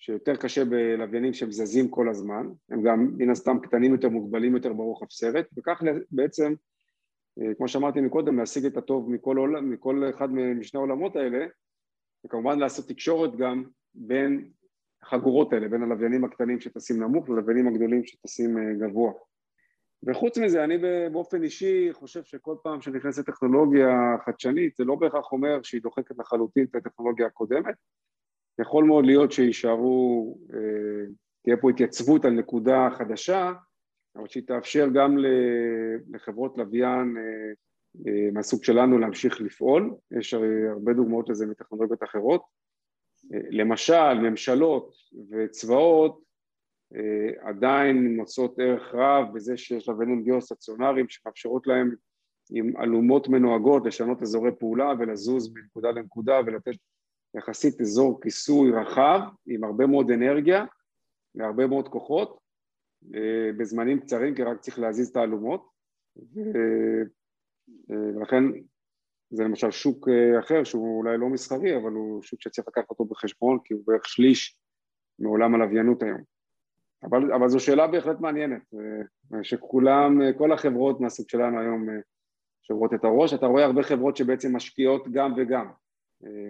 שיותר 0.00 0.36
קשה 0.36 0.64
בלוויינים 0.64 1.34
שהם 1.34 1.50
זזים 1.50 1.88
כל 1.88 2.08
הזמן, 2.08 2.46
הם 2.70 2.82
גם 2.82 3.10
מן 3.18 3.30
הסתם 3.30 3.58
קטנים 3.62 3.92
יותר, 3.92 4.08
מוגבלים 4.08 4.54
יותר 4.54 4.72
ברוחב 4.72 5.06
סרט, 5.10 5.46
וכך 5.56 5.82
בעצם, 6.10 6.54
אה, 7.40 7.54
כמו 7.54 7.68
שאמרתי 7.68 8.00
מקודם, 8.00 8.38
להשיג 8.38 8.64
את 8.64 8.76
הטוב 8.76 9.10
מכל, 9.10 9.36
עולם, 9.36 9.70
מכל 9.70 10.10
אחד 10.16 10.32
משני 10.32 10.78
העולמות 10.78 11.16
האלה, 11.16 11.46
וכמובן 12.24 12.58
לעשות 12.58 12.88
תקשורת 12.88 13.36
גם 13.36 13.64
בין 13.94 14.50
החגורות 15.02 15.52
האלה, 15.52 15.68
בין 15.68 15.82
הלוויינים 15.82 16.24
הקטנים 16.24 16.60
שטסים 16.60 17.02
נמוך 17.02 17.28
ללוויינים 17.28 17.68
הגדולים 17.68 18.04
שטסים 18.04 18.58
אה, 18.58 18.74
גבוה. 18.80 19.12
וחוץ 20.06 20.38
מזה, 20.38 20.64
אני 20.64 20.74
באופן 21.12 21.42
אישי 21.42 21.88
חושב 21.92 22.24
שכל 22.24 22.56
פעם 22.62 22.80
שנכנסת 22.80 23.26
טכנולוגיה 23.26 23.88
חדשנית, 24.26 24.76
זה 24.76 24.84
לא 24.84 24.94
בהכרח 24.94 25.32
אומר 25.32 25.62
שהיא 25.62 25.82
דוחקת 25.82 26.18
לחלוטין 26.18 26.64
את 26.64 26.74
הטכנולוגיה 26.74 27.26
הקודמת. 27.26 27.74
יכול 28.60 28.84
מאוד 28.84 29.06
להיות 29.06 29.32
שיישארו, 29.32 30.36
אה, 30.54 31.06
תהיה 31.42 31.56
פה 31.56 31.70
התייצבות 31.70 32.24
על 32.24 32.32
נקודה 32.32 32.88
חדשה, 32.98 33.52
אבל 34.16 34.28
שהיא 34.28 34.46
תאפשר 34.46 34.88
גם 34.94 35.16
לחברות 36.10 36.58
לוויין 36.58 37.16
אה, 37.16 37.22
אה, 38.06 38.30
מהסוג 38.32 38.64
שלנו 38.64 38.98
להמשיך 38.98 39.40
לפעול. 39.40 39.94
יש 40.18 40.34
הרבה 40.70 40.92
דוגמאות 40.92 41.28
לזה 41.28 41.46
מטכנולוגיות 41.46 42.02
אחרות. 42.02 42.42
למשל, 43.50 44.14
ממשלות 44.14 44.94
וצבאות 45.30 46.22
עדיין 47.40 48.16
מוצאות 48.16 48.58
ערך 48.58 48.94
רב 48.94 49.24
בזה 49.34 49.56
שיש 49.56 49.88
לוויינים 49.88 50.22
גיאו-סטציונריים 50.22 51.08
שמאפשרות 51.08 51.66
להם 51.66 51.94
עם 52.50 52.76
אלומות 52.82 53.28
מנוהגות 53.28 53.86
לשנות 53.86 54.22
אזורי 54.22 54.50
פעולה 54.58 54.92
ולזוז 54.98 55.54
מנקודה 55.54 55.90
לנקודה 55.90 56.40
ולתת 56.46 56.76
יחסית 57.34 57.80
אזור 57.80 58.20
כיסוי 58.20 58.72
רחב 58.72 59.20
עם 59.46 59.64
הרבה 59.64 59.86
מאוד 59.86 60.10
אנרגיה 60.10 60.64
והרבה 61.34 61.66
מאוד 61.66 61.88
כוחות 61.88 62.38
אה, 63.14 63.50
בזמנים 63.58 64.00
קצרים 64.00 64.34
כי 64.34 64.42
רק 64.42 64.60
צריך 64.60 64.78
להזיז 64.78 65.08
את 65.08 65.16
האלומות. 65.16 65.70
אה, 66.38 67.02
ולכן 67.90 68.44
זה 69.30 69.44
למשל 69.44 69.70
שוק 69.70 70.08
אחר 70.40 70.64
שהוא 70.64 70.98
אולי 70.98 71.18
לא 71.18 71.28
מסחרי 71.28 71.76
אבל 71.76 71.92
הוא 71.92 72.22
שוק 72.22 72.42
שצריך 72.42 72.68
לקחת 72.68 72.90
אותו 72.90 73.04
בחשבון 73.04 73.58
כי 73.64 73.74
הוא 73.74 73.82
בערך 73.86 74.06
שליש 74.06 74.58
מעולם 75.18 75.54
הלוויינות 75.54 76.02
היום. 76.02 76.22
אבל, 77.02 77.32
אבל 77.32 77.48
זו 77.48 77.60
שאלה 77.60 77.86
בהחלט 77.86 78.20
מעניינת, 78.20 78.62
אה, 79.34 79.44
שכולם, 79.44 80.22
אה, 80.22 80.32
כל 80.32 80.52
החברות 80.52 81.00
מהסוג 81.00 81.28
שלנו 81.28 81.60
היום 81.60 81.90
אה, 81.90 81.94
שוברות 82.62 82.94
את 82.94 83.04
הראש, 83.04 83.34
אתה 83.34 83.46
רואה 83.46 83.64
הרבה 83.64 83.82
חברות 83.82 84.16
שבעצם 84.16 84.56
משקיעות 84.56 85.08
גם 85.12 85.32
וגם, 85.36 85.70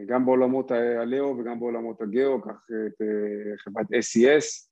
גם 0.06 0.26
בעולמות 0.26 0.70
הלאו 0.70 1.38
וגם 1.38 1.60
בעולמות 1.60 2.02
הגאו, 2.02 2.42
קח 2.42 2.66
את 2.86 3.02
חברת 3.58 3.86
SES, 3.86 4.70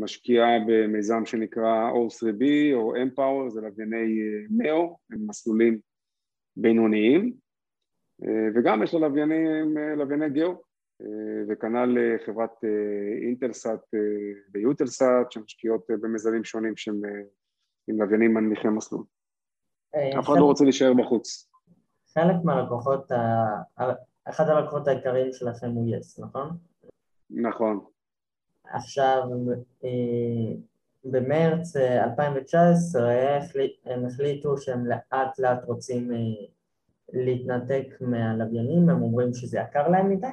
משקיעה 0.00 0.48
במיזם 0.66 1.26
שנקרא 1.26 1.90
O3B 1.90 2.44
או 2.74 2.94
Empower, 2.96 3.48
זה 3.48 3.60
לווייני 3.60 4.20
מאו, 4.50 4.98
הם 5.10 5.18
מסלולים 5.26 5.78
בינוניים, 6.56 7.32
וגם 8.54 8.82
יש 8.82 8.94
לה 8.94 9.00
לווייני 9.96 10.30
גאו, 10.30 10.62
אה, 11.02 11.44
וכנ"ל 11.48 11.98
אה, 11.98 12.26
חברת 12.26 12.64
אה, 12.64 13.26
אינטלסאט 13.26 13.80
ויוטלסאט 14.52 15.32
שמשקיעות 15.32 15.86
במיזמים 16.00 16.44
שונים 16.44 16.76
שהם 16.76 17.00
עם 17.88 18.02
לוויינים 18.02 18.34
מנמיכי 18.34 18.68
מסלול. 18.68 19.04
אף 20.18 20.24
אחד 20.24 20.34
לא 20.38 20.44
רוצה 20.44 20.64
להישאר 20.64 20.92
בחוץ. 20.94 21.51
חלק 22.14 22.36
מהלקוחות, 22.44 23.12
אחד 24.24 24.48
הלקוחות 24.48 24.88
העיקריים 24.88 25.32
שלכם 25.32 25.70
הוא 25.70 25.96
יס, 25.96 26.18
נכון? 26.18 26.56
נכון. 27.30 27.80
עכשיו, 28.64 29.22
במרץ 31.04 31.76
2019 31.76 33.12
הם 33.84 34.06
החליטו 34.06 34.58
שהם 34.58 34.86
לאט 34.86 35.38
לאט 35.38 35.64
רוצים 35.64 36.10
להתנתק 37.12 37.86
מהלוויינים, 38.00 38.88
הם 38.88 39.02
אומרים 39.02 39.34
שזה 39.34 39.58
יקר 39.58 39.88
להם 39.88 40.10
מדי, 40.10 40.26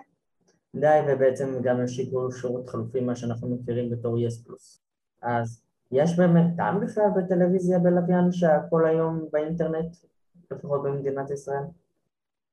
די 0.75 0.99
ובעצם 1.07 1.61
גם 1.61 1.81
השיקול 1.81 2.31
שירות 2.31 2.69
חלופי 2.69 2.99
מה 2.99 3.15
שאנחנו 3.15 3.55
מכירים 3.55 3.89
בתור 3.89 4.19
יס 4.19 4.43
פלוס. 4.43 4.81
אז 5.21 5.61
יש 5.91 6.17
באמת 6.17 6.45
טעם 6.57 6.79
בכלל 6.79 7.09
בטלוויזיה 7.15 7.79
בלוויין 7.79 8.31
שהכל 8.31 8.85
היום 8.85 9.25
באינטרנט, 9.31 9.95
לפחות 10.51 10.83
במדינת 10.83 11.31
ישראל? 11.31 11.63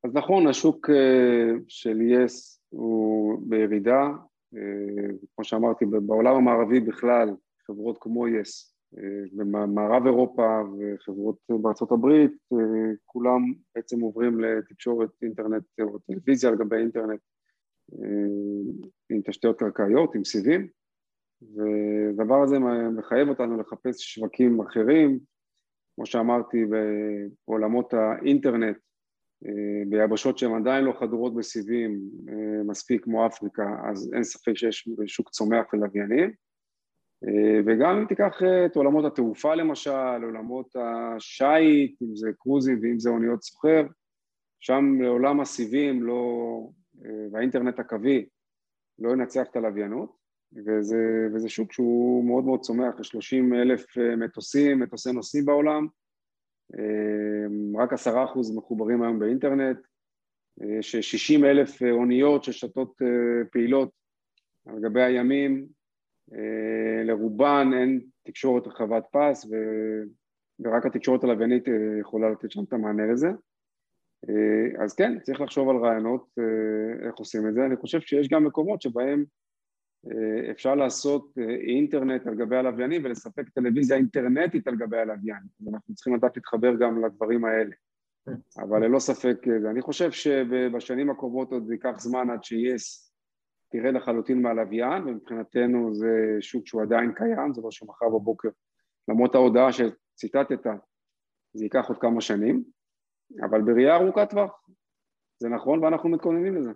אז 0.05 0.15
נכון, 0.15 0.47
השוק 0.47 0.91
אה, 0.91 1.53
של 1.69 2.01
יס 2.01 2.61
הוא 2.69 3.39
בירידה, 3.49 4.11
אה, 4.57 5.09
כמו 5.35 5.45
שאמרתי, 5.45 5.85
בעולם 5.87 6.37
המערבי 6.37 6.81
בכלל, 6.81 7.29
חברות 7.67 7.99
כמו 8.01 8.29
יס, 8.29 8.77
אה, 8.99 9.03
במערב 9.33 10.07
אירופה 10.07 10.63
וחברות 10.79 11.37
בארצות 11.49 11.93
הברית, 11.93 12.33
כולם 13.05 13.41
בעצם 13.75 14.01
עוברים 14.01 14.41
לתקשורת 14.41 15.11
אינטרנט 15.23 15.65
או 15.81 15.99
טלוויזיה 15.99 16.51
על 16.51 16.57
גבי 16.57 16.77
אינטרנט 16.77 17.21
אה, 17.93 18.09
עם 19.11 19.21
תשתיות 19.25 19.59
קרקעיות, 19.59 20.15
עם 20.15 20.25
סיבים, 20.25 20.69
והדבר 21.43 22.43
הזה 22.43 22.59
מחייב 22.99 23.29
אותנו 23.29 23.61
לחפש 23.61 24.01
שווקים 24.01 24.61
אחרים, 24.61 25.19
כמו 25.97 26.07
שאמרתי, 26.07 26.65
בעולמות 27.47 27.95
האינטרנט, 27.95 28.77
אה, 29.47 29.83
ביבשות 29.89 30.39
שהן 30.39 30.55
עדיין 30.55 30.85
לא 30.85 30.93
חדורות 31.01 31.35
בסיבים 31.35 32.01
אה, 32.29 32.63
מספיק 32.65 33.05
כמו 33.05 33.27
אפריקה, 33.27 33.77
אז 33.91 34.11
אין 34.15 34.25
ספק 34.25 34.55
שיש 34.55 34.89
שוק 35.07 35.31
צומח 35.31 35.73
ולוויינים. 35.73 36.33
וגם 37.67 37.97
אם 37.97 38.07
תיקח 38.07 38.43
את 38.67 38.77
עולמות 38.77 39.05
התעופה 39.05 39.55
למשל, 39.55 40.23
עולמות 40.23 40.77
השיט, 40.77 42.03
אם 42.03 42.17
זה 42.17 42.31
קרוזים 42.39 42.79
ואם 42.83 42.99
זה 42.99 43.11
אוניות 43.11 43.43
סוחר, 43.43 43.87
שם 44.61 45.01
לעולם 45.01 45.41
הסיבים 45.41 46.03
לא, 46.03 46.61
והאינטרנט 47.33 47.79
הקווי 47.79 48.27
לא 48.99 49.11
ינצח 49.13 49.47
את 49.51 49.57
הלוויינות, 49.57 50.17
וזה, 50.67 51.29
וזה 51.35 51.49
שוק 51.49 51.73
שהוא 51.73 52.25
מאוד 52.25 52.45
מאוד 52.45 52.61
צומח, 52.61 53.01
יש 53.01 53.09
30 53.09 53.55
אלף 53.55 53.99
אה, 53.99 54.17
מטוסים, 54.17 54.81
מטוסי 54.81 55.13
נוסעים 55.13 55.45
בעולם, 55.45 55.87
אה, 56.79 57.83
רק 57.83 57.93
עשרה 57.93 58.25
אחוז 58.25 58.57
מחוברים 58.57 59.03
היום 59.03 59.19
באינטרנט, 59.19 59.79
יש 60.79 60.97
60 60.97 61.45
אלף 61.45 61.83
אה, 61.83 61.91
אוניות 61.91 62.45
ששתות 62.45 63.03
פעילות 63.53 63.91
על 64.67 64.81
גבי 64.81 65.03
הימים, 65.03 65.67
לרובן 67.05 67.71
אין 67.75 68.01
תקשורת 68.25 68.67
רחבת 68.67 69.05
פס 69.13 69.45
ו... 69.51 69.55
ורק 70.61 70.87
התקשורת 70.87 71.25
הלוויינית 71.25 71.65
יכולה 72.01 72.31
לתת 72.31 72.51
שם 72.51 72.65
את 72.65 72.73
המענה 72.73 73.07
לזה. 73.13 73.29
אה, 74.29 74.85
אז 74.85 74.95
כן, 74.95 75.19
צריך 75.21 75.41
לחשוב 75.41 75.69
על 75.69 75.77
רעיונות 75.77 76.27
אה, 76.39 77.07
איך 77.07 77.15
עושים 77.15 77.49
את 77.49 77.55
זה. 77.55 77.67
אני 77.67 77.77
חושב 77.77 78.01
שיש 78.01 78.29
גם 78.29 78.45
מקומות 78.45 78.83
שבהם 78.83 79.21
אה, 79.21 79.25
אפשר 80.51 80.75
לעשות 80.75 81.39
אינטרנט 81.67 82.27
על 82.27 82.35
גבי 82.35 82.57
הלוויינים 82.57 83.05
ולספק 83.05 83.49
טלוויזיה 83.49 83.97
אינטרנטית 83.97 84.69
על 84.69 84.77
גבי 84.77 84.99
הלוויין. 84.99 85.43
אנחנו 85.73 85.95
צריכים 85.95 86.15
לדעת 86.15 86.37
להתחבר 86.37 86.75
גם 86.75 87.05
לדברים 87.05 87.45
האלה. 87.45 87.75
אבל 88.59 88.85
ללא 88.85 88.99
ספק, 88.99 89.37
אני 89.71 89.83
חושב 89.83 90.11
שבשנים 90.11 91.11
הקרובות 91.11 91.53
עוד 91.53 91.71
ייקח 91.71 92.01
זמן 92.01 92.31
עד 92.31 92.45
שיס 92.45 93.13
תראה 93.73 93.91
לחלוטין 93.91 94.43
מהלוויין, 94.43 95.03
ומבחינתנו 95.03 95.95
זה 95.95 96.37
שוק 96.41 96.67
שהוא 96.67 96.83
עדיין 96.83 97.13
קיים, 97.13 97.55
זה 97.55 97.63
לא 97.63 97.71
שמחר 97.71 98.09
בבוקר, 98.09 98.49
למרות 99.09 99.35
ההודעה 99.35 99.69
שציטטת, 99.73 100.67
זה 101.55 101.65
ייקח 101.65 101.89
עוד 101.89 101.99
כמה 101.99 102.21
שנים. 102.21 102.65
אבל 103.43 103.63
בראייה 103.63 103.97
ארוכת 103.97 104.31
טווח. 104.31 104.69
זה 105.39 105.49
נכון 105.49 105.85
ואנחנו 105.85 106.09
מתכוננים 106.09 106.57
לזה. 106.57 106.71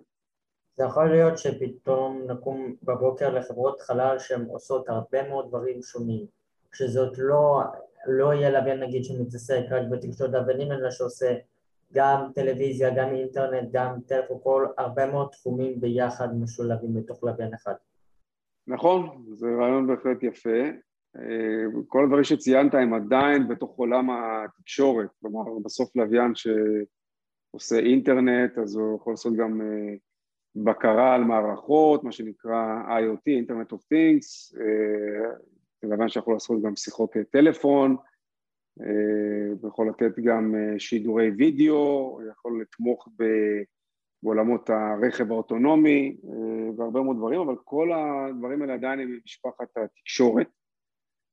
זה 0.80 0.86
יכול 0.86 1.10
להיות 1.10 1.38
שפתאום 1.38 2.22
נקום 2.30 2.74
בבוקר 2.82 3.34
לחברות 3.34 3.80
חלל 3.80 4.18
שהן 4.18 4.44
עושות 4.44 4.88
הרבה 4.88 5.28
מאוד 5.28 5.48
דברים 5.48 5.82
שונים, 5.82 6.26
שזאת 6.72 7.18
לא, 7.18 7.62
לא 8.06 8.34
יהיה 8.34 8.50
לוויין 8.50 8.80
נגיד 8.80 9.04
שמתעסק 9.04 9.60
רק 9.70 9.82
בתקשורת 9.90 10.30
לוויינים 10.32 10.72
אלא 10.72 10.90
שעושה 10.90 11.34
גם 11.92 12.30
טלוויזיה, 12.34 12.90
גם 12.96 13.14
אינטרנט, 13.14 13.68
גם 13.72 13.96
טלפון, 14.06 14.38
כל 14.42 14.66
הרבה 14.78 15.06
מאוד 15.06 15.28
תחומים 15.32 15.80
ביחד 15.80 16.28
משולבים 16.40 16.94
בתוך 16.94 17.24
לוויין 17.24 17.54
אחד. 17.54 17.74
נכון, 18.66 19.24
זה 19.34 19.46
רעיון 19.60 19.86
בהחלט 19.86 20.22
יפה. 20.22 20.60
אה, 21.16 21.82
כל 21.86 22.04
הדברים 22.04 22.24
שציינת 22.24 22.74
הם 22.74 22.94
עדיין 22.94 23.48
בתוך 23.48 23.76
עולם 23.76 24.08
התקשורת, 24.10 25.08
כלומר 25.20 25.58
בסוף 25.64 25.96
לוויין 25.96 26.32
שעושה 26.34 27.78
אינטרנט 27.78 28.58
אז 28.58 28.76
הוא 28.76 28.96
יכול 28.96 29.12
לעשות 29.12 29.36
גם 29.36 29.60
אה, 29.60 29.96
בקרה 30.56 31.14
על 31.14 31.24
מערכות, 31.24 32.04
מה 32.04 32.12
שנקרא 32.12 32.82
IoT, 32.88 33.46
Internet 33.46 33.72
of 33.72 33.78
Things, 33.78 34.60
אה, 34.60 35.30
זה 35.82 35.88
לוויין 35.88 36.08
שיכול 36.08 36.34
לעשות 36.34 36.62
גם 36.62 36.76
שיחות 36.76 37.10
טלפון, 37.30 37.96
הוא 39.60 39.68
יכול 39.68 39.88
לתת 39.88 40.18
גם 40.24 40.54
שידורי 40.78 41.30
וידאו, 41.30 42.20
יכול 42.30 42.62
לתמוך 42.62 43.08
בעולמות 44.22 44.70
הרכב 44.70 45.32
האוטונומי 45.32 46.16
והרבה 46.76 47.02
מאוד 47.02 47.16
דברים, 47.16 47.40
אבל 47.40 47.54
כל 47.64 47.92
הדברים 47.92 48.62
האלה 48.62 48.74
עדיין 48.74 49.00
הם 49.00 49.12
במשפחת 49.12 49.76
התקשורת. 49.76 50.46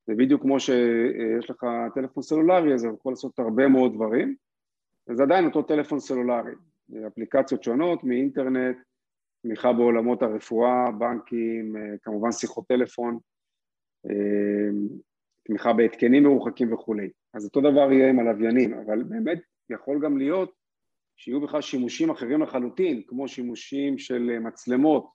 זה 0.07 0.15
בדיוק 0.15 0.41
כמו 0.41 0.59
שיש 0.59 1.49
לך 1.49 1.65
טלפון 1.95 2.23
סלולרי, 2.23 2.73
אז 2.73 2.83
הוא 2.83 2.95
יכול 2.95 3.11
לעשות 3.11 3.39
הרבה 3.39 3.67
מאוד 3.67 3.93
דברים, 3.93 4.35
וזה 5.09 5.23
עדיין 5.23 5.45
אותו 5.45 5.61
טלפון 5.61 5.99
סלולרי, 5.99 6.53
אפליקציות 7.07 7.63
שונות 7.63 8.03
מאינטרנט, 8.03 8.77
תמיכה 9.47 9.73
בעולמות 9.73 10.21
הרפואה, 10.21 10.91
בנקים, 10.91 11.75
כמובן 12.03 12.31
שיחות 12.31 12.67
טלפון, 12.67 13.19
תמיכה 15.43 15.73
בהתקנים 15.73 16.23
מרוחקים 16.23 16.73
וכולי. 16.73 17.09
אז 17.33 17.45
אותו 17.45 17.61
דבר 17.61 17.91
יהיה 17.91 18.09
עם 18.09 18.19
הלוויינים, 18.19 18.73
אבל 18.73 19.03
באמת 19.03 19.39
יכול 19.69 19.99
גם 20.03 20.17
להיות 20.17 20.53
שיהיו 21.17 21.41
בכלל 21.41 21.61
שימושים 21.61 22.09
אחרים 22.09 22.41
לחלוטין, 22.41 23.01
כמו 23.07 23.27
שימושים 23.27 23.97
של 23.97 24.39
מצלמות 24.39 25.07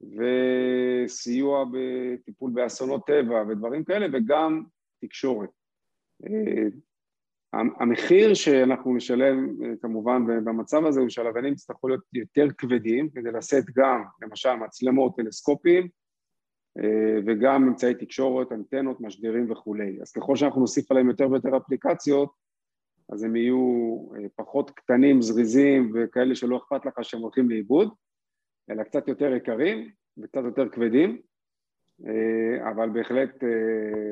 וסיוע 0.00 1.64
בטיפול 1.72 2.50
באסונות 2.54 3.06
טבע 3.06 3.42
ודברים 3.48 3.84
כאלה, 3.84 4.06
וגם 4.12 4.62
תקשורת. 5.00 5.50
המחיר 7.52 8.34
שאנחנו 8.34 8.94
נשלם 8.94 9.56
כמובן 9.82 10.26
במצב 10.44 10.86
הזה 10.86 11.00
הוא 11.00 11.08
שהלוויינים 11.08 11.52
יצטרכו 11.52 11.88
להיות 11.88 12.00
יותר 12.14 12.46
כבדים 12.58 13.10
כדי 13.10 13.32
לשאת 13.32 13.64
גם 13.76 14.04
למשל 14.22 14.54
מצלמות, 14.54 15.16
טלסקופים 15.16 15.88
וגם 17.26 17.64
אמצעי 17.68 17.94
תקשורת, 17.94 18.52
אנטנות, 18.52 19.00
משדרים 19.00 19.50
וכולי. 19.50 19.98
אז 20.02 20.12
ככל 20.12 20.36
שאנחנו 20.36 20.60
נוסיף 20.60 20.90
עליהם 20.90 21.08
יותר 21.08 21.30
ויותר 21.30 21.56
אפליקציות 21.56 22.32
אז 23.12 23.22
הם 23.22 23.36
יהיו 23.36 23.96
פחות 24.36 24.70
קטנים, 24.70 25.22
זריזים 25.22 25.92
וכאלה 25.94 26.34
שלא 26.34 26.56
אכפת 26.56 26.86
לך 26.86 26.94
שהם 27.02 27.20
הולכים 27.20 27.50
לאיבוד 27.50 27.94
אלא 28.70 28.82
קצת 28.82 29.08
יותר 29.08 29.32
יקרים 29.32 29.90
וקצת 30.18 30.44
יותר 30.44 30.68
כבדים 30.68 31.20
אבל 32.70 32.88
בהחלט 32.90 33.44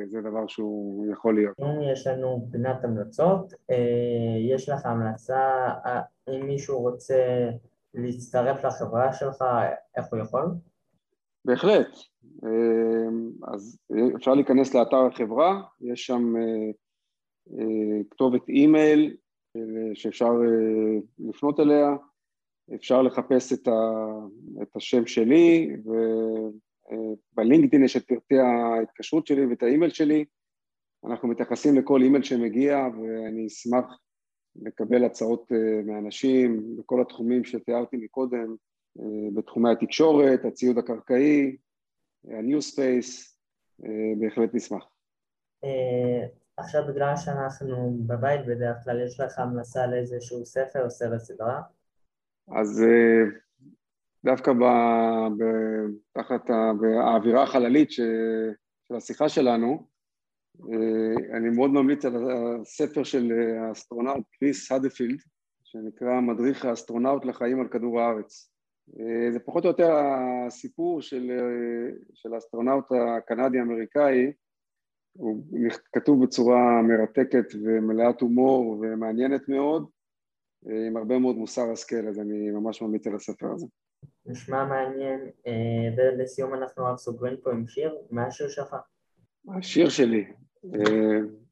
זה 0.06 0.20
דבר 0.20 0.46
שהוא 0.46 1.06
יכול 1.12 1.34
להיות. 1.34 1.56
יש 1.92 2.06
לנו 2.06 2.48
פינת 2.52 2.84
המלצות, 2.84 3.52
יש 4.48 4.68
לך 4.68 4.86
המלצה, 4.86 5.68
אם 6.28 6.46
מישהו 6.46 6.78
רוצה 6.78 7.50
להצטרף 7.94 8.64
לחברה 8.64 9.12
שלך, 9.12 9.44
איך 9.96 10.06
הוא 10.10 10.20
יכול? 10.20 10.44
בהחלט, 11.44 11.96
אז 13.52 13.78
אפשר 14.16 14.34
להיכנס 14.34 14.74
לאתר 14.74 15.06
החברה, 15.06 15.62
יש 15.80 16.06
שם 16.06 16.34
כתובת 18.10 18.48
אימייל 18.48 19.16
שאפשר 19.94 20.32
לפנות 21.18 21.60
אליה, 21.60 21.96
אפשר 22.74 23.02
לחפש 23.02 23.52
את 23.52 24.76
השם 24.76 25.06
שלי 25.06 25.76
ובלינקדאין 27.38 27.84
יש 27.84 27.96
את 27.96 28.04
פרטי 28.04 28.38
ההתקשרות 28.38 29.26
שלי 29.26 29.46
ואת 29.46 29.62
האימייל 29.62 29.90
שלי, 29.90 30.24
אנחנו 31.06 31.28
מתייחסים 31.28 31.78
לכל 31.78 32.02
אימייל 32.02 32.22
שמגיע 32.22 32.78
ואני 32.78 33.46
אשמח 33.46 33.84
לקבל 34.62 35.04
הצעות 35.04 35.52
מאנשים 35.86 36.76
בכל 36.78 37.00
התחומים 37.00 37.44
שתיארתי 37.44 37.96
מקודם, 37.96 38.56
בתחומי 39.34 39.70
התקשורת, 39.72 40.44
הציוד 40.44 40.78
הקרקעי, 40.78 41.56
ה-new 42.24 42.74
space, 42.74 43.34
בהחלט 44.20 44.54
נשמח. 44.54 44.84
עכשיו 46.56 46.82
בגלל 46.88 47.16
שאנחנו 47.16 47.98
בבית 48.06 48.46
בדרך 48.46 48.76
כלל, 48.84 49.06
יש 49.06 49.20
לך 49.20 49.38
המלצה 49.38 49.86
לאיזשהו 49.86 50.46
ספר 50.46 50.84
או 50.84 50.90
סרט 50.90 51.20
סדרה? 51.20 51.60
אז 52.56 52.84
דווקא 54.28 54.52
תחת 56.12 56.50
האווירה 56.50 57.42
החללית 57.42 57.90
של 57.90 58.94
השיחה 58.96 59.28
שלנו, 59.28 59.86
אני 61.32 61.50
מאוד 61.50 61.70
ממליץ 61.70 62.04
על 62.04 62.14
הספר 62.60 63.02
של 63.02 63.32
האסטרונאוט 63.60 64.24
קריס 64.38 64.72
הדפילד, 64.72 65.18
שנקרא 65.64 66.20
מדריך 66.20 66.64
האסטרונאוט 66.64 67.24
לחיים 67.24 67.60
על 67.60 67.68
כדור 67.68 68.00
הארץ. 68.00 68.50
זה 69.32 69.38
פחות 69.44 69.64
או 69.64 69.68
יותר 69.68 69.92
הסיפור 70.46 71.02
של, 71.02 71.30
של 72.14 72.34
האסטרונאוט 72.34 72.84
הקנדי-אמריקאי, 72.92 74.32
הוא 75.12 75.44
כתוב 75.92 76.24
בצורה 76.24 76.82
מרתקת 76.82 77.46
ומלאת 77.64 78.20
הומור 78.20 78.78
ומעניינת 78.80 79.48
מאוד, 79.48 79.86
עם 80.86 80.96
הרבה 80.96 81.18
מאוד 81.18 81.36
מוסר 81.36 81.70
השכל, 81.72 82.08
אז 82.08 82.18
אני 82.18 82.50
ממש 82.50 82.82
ממליץ 82.82 83.06
על 83.06 83.14
הספר 83.14 83.52
הזה. 83.52 83.66
נשמע 84.28 84.64
מעניין, 84.64 85.20
ולסיום 85.96 86.54
אנחנו 86.54 86.84
רק 86.84 86.98
סוגרים 86.98 87.36
פה 87.42 87.50
עם 87.52 87.68
שיר, 87.68 87.98
מה 88.10 88.26
השיר 88.26 88.48
שלך? 88.48 88.76
השיר 89.58 89.88
שלי, 89.88 90.32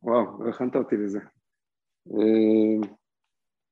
וואו, 0.02 0.44
לא 0.44 0.48
הכנת 0.48 0.76
אותי 0.76 0.96
לזה. 0.96 1.18
אתה 2.06 2.16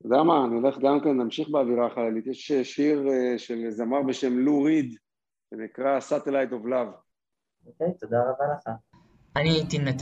יודע 0.05 0.23
מה, 0.23 0.45
אני 0.45 0.55
הולך 0.55 0.79
גם 0.79 1.01
כן, 1.01 1.11
נמשיך 1.11 1.49
באווירה 1.49 1.87
החללית, 1.87 2.27
יש 2.27 2.53
שיר 2.53 3.09
של 3.37 3.71
זמר 3.71 4.03
בשם 4.03 4.39
לו 4.39 4.63
ריד, 4.63 4.97
שנקרא 5.51 5.99
Satellite 5.99 6.51
of 6.51 6.67
Love. 6.67 6.95
אוקיי, 7.67 7.95
תודה 8.01 8.23
רבה 8.23 8.45
לך. 8.55 8.69
אני 9.37 9.51
הייתי 9.51 9.79